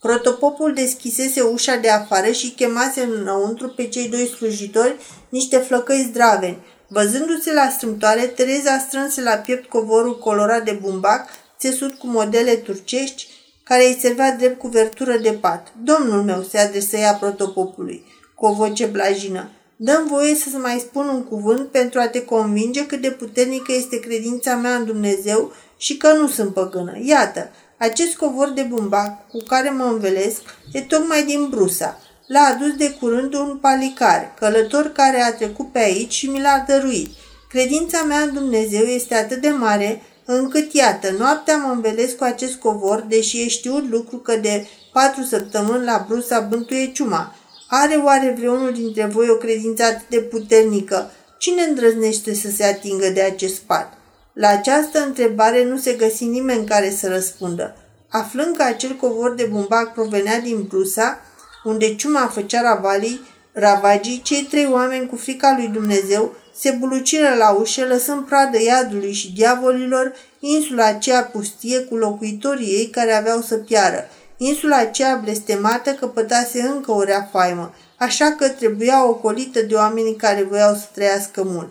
Protopopul 0.00 0.72
deschisese 0.74 1.40
ușa 1.40 1.76
de 1.76 1.90
afară 1.90 2.30
și 2.30 2.50
chemase 2.50 3.02
înăuntru 3.02 3.68
pe 3.68 3.88
cei 3.88 4.08
doi 4.08 4.26
slujitori 4.26 4.96
niște 5.28 5.56
flăcăi 5.56 6.08
zdraveni. 6.10 6.58
Văzându-se 6.88 7.52
la 7.52 7.68
strâmtoare, 7.68 8.22
Tereza 8.22 8.78
strânse 8.78 9.22
la 9.22 9.34
piept 9.34 9.68
covorul 9.68 10.18
colorat 10.18 10.64
de 10.64 10.78
bumbac, 10.80 11.28
țesut 11.58 11.94
cu 11.94 12.06
modele 12.06 12.54
turcești, 12.54 13.26
care 13.62 13.86
îi 13.86 13.98
servea 14.00 14.36
drept 14.36 14.58
cuvertură 14.58 15.16
de 15.16 15.32
pat. 15.32 15.72
Domnul 15.82 16.22
meu, 16.22 16.42
se 16.42 16.58
adresă 16.58 16.96
ea 16.96 17.14
protopopului, 17.14 18.04
cu 18.34 18.46
o 18.46 18.52
voce 18.52 18.86
blajină. 18.86 19.50
Dăm 19.76 20.06
voie 20.06 20.34
să 20.34 20.58
mai 20.58 20.78
spun 20.78 21.08
un 21.08 21.24
cuvânt 21.24 21.68
pentru 21.68 22.00
a 22.00 22.08
te 22.08 22.24
convinge 22.24 22.86
cât 22.86 23.00
de 23.00 23.10
puternică 23.10 23.72
este 23.72 24.00
credința 24.00 24.54
mea 24.54 24.74
în 24.74 24.84
Dumnezeu 24.84 25.52
și 25.76 25.96
că 25.96 26.12
nu 26.12 26.28
sunt 26.28 26.54
păgână. 26.54 26.92
Iată, 27.02 27.50
acest 27.78 28.16
covor 28.16 28.50
de 28.50 28.62
bumbac 28.62 29.28
cu 29.28 29.38
care 29.48 29.70
mă 29.70 29.84
învelesc 29.84 30.40
e 30.72 30.80
tocmai 30.80 31.24
din 31.24 31.48
Brusa. 31.48 32.00
L-a 32.26 32.52
adus 32.54 32.76
de 32.76 32.90
curând 32.90 33.34
un 33.34 33.58
palicar, 33.60 34.34
călător 34.38 34.92
care 34.92 35.22
a 35.22 35.34
trecut 35.34 35.72
pe 35.72 35.78
aici 35.78 36.12
și 36.12 36.30
mi 36.30 36.40
l-a 36.40 36.64
dăruit. 36.66 37.10
Credința 37.48 38.02
mea 38.02 38.20
în 38.20 38.32
Dumnezeu 38.32 38.84
este 38.84 39.14
atât 39.14 39.40
de 39.40 39.48
mare 39.48 40.02
încât, 40.24 40.72
iată, 40.72 41.14
noaptea 41.18 41.56
mă 41.56 41.72
învelesc 41.72 42.16
cu 42.16 42.24
acest 42.24 42.54
covor, 42.54 43.04
deși 43.08 43.40
e 43.42 43.48
știut 43.48 43.90
lucru 43.90 44.16
că 44.16 44.36
de 44.36 44.66
patru 44.92 45.22
săptămâni 45.22 45.84
la 45.84 46.04
Brusa 46.08 46.40
bântuie 46.40 46.92
ciuma. 46.92 47.34
Are 47.68 47.94
oare 47.94 48.34
vreunul 48.38 48.72
dintre 48.72 49.04
voi 49.04 49.28
o 49.28 49.34
credință 49.34 49.82
atât 49.82 50.08
de 50.08 50.20
puternică? 50.20 51.10
Cine 51.38 51.62
îndrăznește 51.62 52.34
să 52.34 52.50
se 52.50 52.64
atingă 52.64 53.08
de 53.08 53.22
acest 53.22 53.56
pat? 53.56 53.92
La 54.38 54.48
această 54.48 54.98
întrebare 54.98 55.64
nu 55.64 55.76
se 55.76 55.92
găsi 55.92 56.24
nimeni 56.24 56.66
care 56.66 56.90
să 56.90 57.08
răspundă. 57.08 57.76
Aflând 58.08 58.56
că 58.56 58.62
acel 58.62 58.96
covor 58.96 59.34
de 59.34 59.44
bumbac 59.44 59.92
provenea 59.92 60.40
din 60.40 60.62
Brusa, 60.62 61.20
unde 61.64 61.94
ciuma 61.94 62.26
făcea 62.26 62.60
ravalii, 62.60 63.20
ravagii, 63.52 64.20
cei 64.24 64.42
trei 64.42 64.68
oameni 64.70 65.06
cu 65.06 65.16
frica 65.16 65.54
lui 65.56 65.68
Dumnezeu 65.68 66.34
se 66.58 66.70
buluciră 66.70 67.34
la 67.38 67.50
ușă, 67.50 67.84
lăsând 67.84 68.26
pradă 68.26 68.62
iadului 68.62 69.12
și 69.12 69.32
diavolilor 69.32 70.12
insula 70.40 70.86
aceea 70.86 71.24
pustie 71.24 71.78
cu 71.78 71.96
locuitorii 71.96 72.74
ei 72.74 72.86
care 72.86 73.12
aveau 73.12 73.40
să 73.40 73.56
piară. 73.56 74.08
Insula 74.36 74.76
aceea 74.76 75.20
blestemată 75.24 75.90
căpătase 75.90 76.60
încă 76.60 76.92
o 76.92 77.02
rea 77.02 77.28
faimă, 77.32 77.74
așa 77.98 78.34
că 78.38 78.48
trebuia 78.48 79.08
ocolită 79.08 79.60
de 79.60 79.74
oamenii 79.74 80.16
care 80.16 80.42
voiau 80.42 80.74
să 80.74 80.84
trăiască 80.94 81.42
mult. 81.44 81.68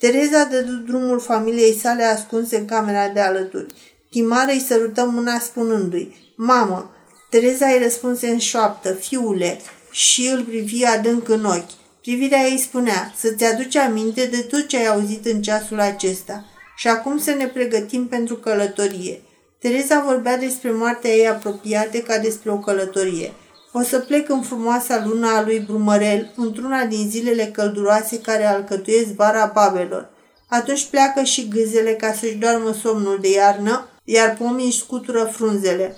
Tereza 0.00 0.44
dădu 0.44 0.72
drumul 0.72 1.20
familiei 1.20 1.78
sale 1.78 2.04
ascunse 2.04 2.56
în 2.56 2.64
camera 2.64 3.08
de 3.08 3.20
alături. 3.20 3.66
Timara 4.10 4.52
îi 4.52 4.64
sărută 4.66 5.04
mâna 5.04 5.38
spunându-i, 5.38 6.32
Mamă, 6.36 6.90
Tereza 7.30 7.66
îi 7.66 7.82
răspunse 7.82 8.28
în 8.28 8.38
șoaptă, 8.38 8.92
fiule, 8.92 9.60
și 9.90 10.30
îl 10.34 10.42
privi 10.42 10.84
adânc 10.84 11.28
în 11.28 11.44
ochi. 11.44 11.70
Privirea 12.00 12.46
ei 12.46 12.58
spunea, 12.58 13.14
să-ți 13.16 13.44
aduci 13.44 13.76
aminte 13.76 14.24
de 14.24 14.40
tot 14.40 14.66
ce 14.66 14.76
ai 14.76 14.86
auzit 14.86 15.26
în 15.26 15.42
ceasul 15.42 15.80
acesta 15.80 16.44
și 16.76 16.88
acum 16.88 17.18
să 17.18 17.30
ne 17.30 17.46
pregătim 17.46 18.06
pentru 18.06 18.36
călătorie. 18.36 19.22
Tereza 19.58 20.02
vorbea 20.06 20.36
despre 20.36 20.70
moartea 20.70 21.10
ei 21.10 21.28
apropiată 21.28 21.98
ca 21.98 22.18
despre 22.18 22.50
o 22.50 22.58
călătorie. 22.58 23.32
O 23.72 23.82
să 23.82 23.98
plec 23.98 24.28
în 24.28 24.42
frumoasa 24.42 25.04
luna 25.06 25.36
a 25.36 25.42
lui 25.42 25.58
Brumărel, 25.58 26.32
într-una 26.36 26.84
din 26.84 27.10
zilele 27.10 27.46
călduroase 27.46 28.20
care 28.20 28.44
alcătuiesc 28.44 29.08
vara 29.08 29.50
babelor. 29.54 30.10
Atunci 30.48 30.86
pleacă 30.86 31.22
și 31.22 31.48
gâzele 31.48 31.92
ca 31.94 32.12
să-și 32.12 32.34
doarmă 32.34 32.72
somnul 32.72 33.18
de 33.20 33.30
iarnă, 33.30 33.88
iar 34.04 34.36
pomii 34.38 34.66
își 34.66 34.78
scutură 34.78 35.24
frunzele. 35.24 35.96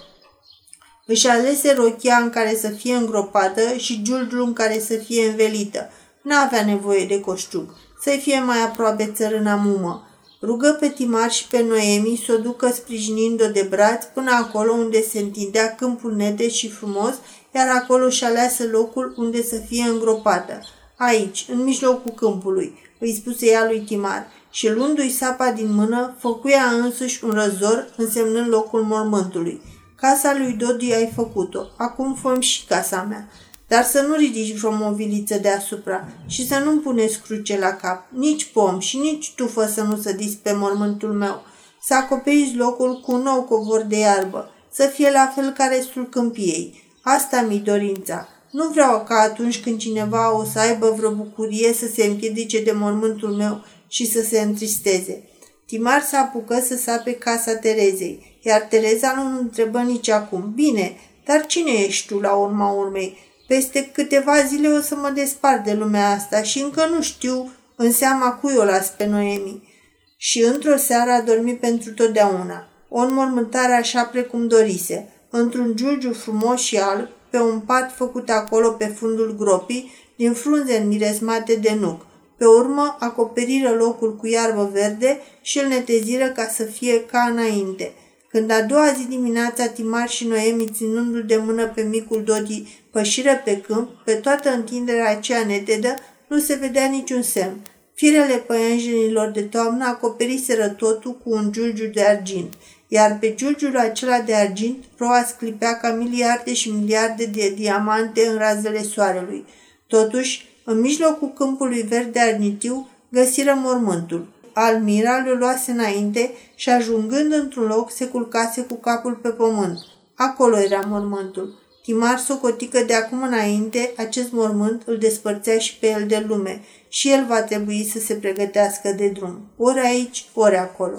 Își 1.06 1.26
alese 1.26 1.72
rochia 1.72 2.16
în 2.16 2.30
care 2.30 2.56
să 2.60 2.68
fie 2.68 2.94
îngropată 2.94 3.60
și 3.76 4.02
giuldul 4.02 4.42
în 4.42 4.52
care 4.52 4.78
să 4.78 4.94
fie 4.94 5.26
învelită. 5.26 5.90
N-avea 6.22 6.64
nevoie 6.64 7.06
de 7.06 7.20
coșciug, 7.20 7.74
să-i 8.02 8.18
fie 8.22 8.40
mai 8.40 8.62
aproape 8.62 9.12
țărâna 9.14 9.54
mumă. 9.54 10.06
Rugă 10.42 10.76
pe 10.80 10.88
Timar 10.88 11.30
și 11.30 11.46
pe 11.46 11.62
Noemi 11.62 12.22
să 12.26 12.32
o 12.32 12.36
ducă 12.36 12.70
sprijinind-o 12.74 13.46
de 13.46 13.66
braț 13.70 14.04
până 14.04 14.30
acolo 14.30 14.72
unde 14.72 15.02
se 15.02 15.18
întindea 15.18 15.74
câmpul 15.74 16.14
nete 16.14 16.48
și 16.48 16.70
frumos, 16.70 17.14
iar 17.54 17.68
acolo 17.68 18.08
și 18.08 18.24
aleasă 18.24 18.64
locul 18.70 19.14
unde 19.16 19.42
să 19.42 19.56
fie 19.56 19.82
îngropată. 19.82 20.60
Aici, 20.96 21.46
în 21.48 21.62
mijlocul 21.62 22.12
câmpului, 22.12 22.78
îi 22.98 23.14
spuse 23.14 23.46
ea 23.46 23.64
lui 23.66 23.80
Timar, 23.80 24.26
și 24.50 24.70
luându-i 24.70 25.10
sapa 25.10 25.50
din 25.50 25.74
mână, 25.74 26.16
făcuia 26.18 26.62
însuși 26.82 27.24
un 27.24 27.30
răzor 27.30 27.92
însemnând 27.96 28.48
locul 28.48 28.82
mormântului. 28.82 29.60
Casa 29.96 30.34
lui 30.38 30.52
Dodi 30.52 30.92
ai 30.92 31.12
făcut-o, 31.14 31.66
acum 31.76 32.14
făm 32.14 32.40
și 32.40 32.64
casa 32.66 33.02
mea. 33.02 33.28
Dar 33.68 33.84
să 33.84 34.00
nu 34.00 34.14
ridici 34.14 34.58
vreo 34.58 34.70
moviliță 34.70 35.38
deasupra 35.38 36.08
și 36.26 36.46
să 36.46 36.58
nu-mi 36.58 36.80
puneți 36.80 37.20
cruce 37.20 37.58
la 37.58 37.72
cap, 37.72 38.06
nici 38.10 38.52
pom 38.52 38.78
și 38.78 38.96
nici 38.96 39.32
tufă 39.36 39.66
să 39.66 39.82
nu 39.82 39.96
sădiți 39.96 40.36
pe 40.36 40.52
mormântul 40.52 41.12
meu. 41.12 41.42
Să 41.82 41.94
acoperiți 41.94 42.56
locul 42.56 43.00
cu 43.00 43.12
un 43.12 43.22
nou 43.22 43.42
covor 43.42 43.82
de 43.82 43.98
iarbă, 43.98 44.50
să 44.72 44.86
fie 44.86 45.10
la 45.10 45.32
fel 45.34 45.50
ca 45.50 45.66
restul 45.66 46.08
câmpiei. 46.08 46.81
Asta 47.02 47.40
mi 47.40 47.58
dorința. 47.58 48.28
Nu 48.50 48.68
vreau 48.68 49.04
ca 49.04 49.14
atunci 49.14 49.60
când 49.60 49.78
cineva 49.78 50.36
o 50.36 50.44
să 50.44 50.58
aibă 50.58 50.94
vreo 50.96 51.10
bucurie 51.10 51.72
să 51.72 51.86
se 51.94 52.04
împiedice 52.04 52.62
de 52.62 52.72
mormântul 52.72 53.30
meu 53.30 53.64
și 53.88 54.06
să 54.06 54.22
se 54.22 54.40
întristeze. 54.40 55.22
Timar 55.66 56.02
se 56.02 56.16
apucă 56.16 56.60
să 56.60 56.76
sape 56.76 57.12
casa 57.12 57.54
Terezei, 57.54 58.38
iar 58.42 58.60
Tereza 58.60 59.12
nu 59.16 59.38
întrebă 59.38 59.78
nici 59.78 60.08
acum. 60.08 60.52
Bine, 60.54 60.96
dar 61.24 61.46
cine 61.46 61.70
ești 61.70 62.06
tu 62.06 62.20
la 62.20 62.32
urma 62.32 62.72
urmei? 62.72 63.16
Peste 63.46 63.90
câteva 63.92 64.42
zile 64.42 64.68
o 64.68 64.80
să 64.80 64.94
mă 64.94 65.10
despart 65.14 65.64
de 65.64 65.72
lumea 65.72 66.10
asta 66.10 66.42
și 66.42 66.58
încă 66.58 66.86
nu 66.86 67.02
știu 67.02 67.52
în 67.76 67.92
seama 67.92 68.32
cui 68.32 68.54
o 68.56 68.64
las 68.64 68.88
pe 68.88 69.06
Noemi. 69.06 69.68
Și 70.16 70.42
într-o 70.42 70.76
seară 70.76 71.10
a 71.10 71.20
dormit 71.20 71.60
pentru 71.60 71.92
totdeauna. 71.92 72.68
O 72.88 72.98
înmormântare 72.98 73.72
așa 73.72 74.04
precum 74.04 74.48
dorise, 74.48 75.08
într-un 75.34 75.76
giulgiu 75.76 76.12
frumos 76.12 76.60
și 76.60 76.76
alb, 76.76 77.08
pe 77.30 77.38
un 77.38 77.60
pat 77.60 77.94
făcut 77.94 78.30
acolo 78.30 78.70
pe 78.70 78.84
fundul 78.84 79.34
gropii, 79.38 79.92
din 80.16 80.32
frunze 80.32 80.76
înmiresmate 80.76 81.54
de 81.54 81.76
nuc. 81.80 82.06
Pe 82.36 82.46
urmă, 82.46 82.96
acoperiră 83.00 83.70
locul 83.70 84.16
cu 84.16 84.26
iarbă 84.26 84.70
verde 84.72 85.20
și 85.42 85.58
îl 85.58 85.66
neteziră 85.66 86.26
ca 86.26 86.46
să 86.46 86.62
fie 86.62 87.04
ca 87.04 87.28
înainte. 87.30 87.92
Când 88.28 88.50
a 88.50 88.62
doua 88.62 88.92
zi 88.92 89.08
dimineața 89.08 89.66
Timar 89.66 90.08
și 90.08 90.26
Noemi, 90.26 90.70
ținându-l 90.74 91.24
de 91.26 91.36
mână 91.36 91.66
pe 91.66 91.82
micul 91.82 92.22
Dodi, 92.22 92.80
pășiră 92.90 93.40
pe 93.44 93.60
câmp, 93.60 93.90
pe 94.04 94.12
toată 94.12 94.50
întinderea 94.50 95.10
aceea 95.10 95.44
netedă, 95.44 95.94
nu 96.28 96.38
se 96.38 96.54
vedea 96.54 96.86
niciun 96.86 97.22
semn. 97.22 97.60
Firele 97.94 98.34
păianjenilor 98.34 99.28
de 99.28 99.42
toamnă 99.42 99.84
acoperiseră 99.84 100.68
totul 100.68 101.12
cu 101.24 101.30
un 101.30 101.52
giulgiu 101.52 101.86
de 101.86 102.02
argint, 102.02 102.54
iar 102.94 103.18
pe 103.20 103.34
giulgiul 103.34 103.76
acela 103.78 104.20
de 104.20 104.34
argint 104.34 104.84
proa 104.96 105.24
sclipea 105.24 105.76
ca 105.76 105.92
miliarde 105.92 106.54
și 106.54 106.70
miliarde 106.70 107.24
de 107.24 107.52
diamante 107.56 108.26
în 108.26 108.38
razele 108.38 108.82
soarelui. 108.82 109.44
Totuși, 109.86 110.46
în 110.64 110.80
mijlocul 110.80 111.32
câmpului 111.32 111.82
verde 111.82 112.20
arnitiu, 112.20 112.88
găsiră 113.08 113.54
mormântul. 113.62 114.26
Almira 114.52 115.16
le 115.16 115.32
luase 115.32 115.70
înainte 115.70 116.30
și 116.54 116.70
ajungând 116.70 117.32
într-un 117.32 117.66
loc 117.66 117.90
se 117.90 118.06
culcase 118.06 118.60
cu 118.62 118.74
capul 118.74 119.14
pe 119.14 119.28
pământ. 119.28 119.78
Acolo 120.14 120.58
era 120.58 120.80
mormântul. 120.88 121.60
Timar 121.82 122.18
socotică 122.18 122.80
de 122.86 122.94
acum 122.94 123.22
înainte 123.22 123.92
acest 123.96 124.32
mormânt 124.32 124.82
îl 124.86 124.98
despărțea 124.98 125.58
și 125.58 125.78
pe 125.78 125.86
el 125.86 126.06
de 126.06 126.24
lume 126.28 126.62
și 126.88 127.10
el 127.10 127.24
va 127.28 127.42
trebui 127.42 127.88
să 127.92 127.98
se 127.98 128.14
pregătească 128.14 128.92
de 128.96 129.08
drum, 129.08 129.40
ori 129.56 129.80
aici, 129.80 130.24
ori 130.34 130.56
acolo. 130.56 130.98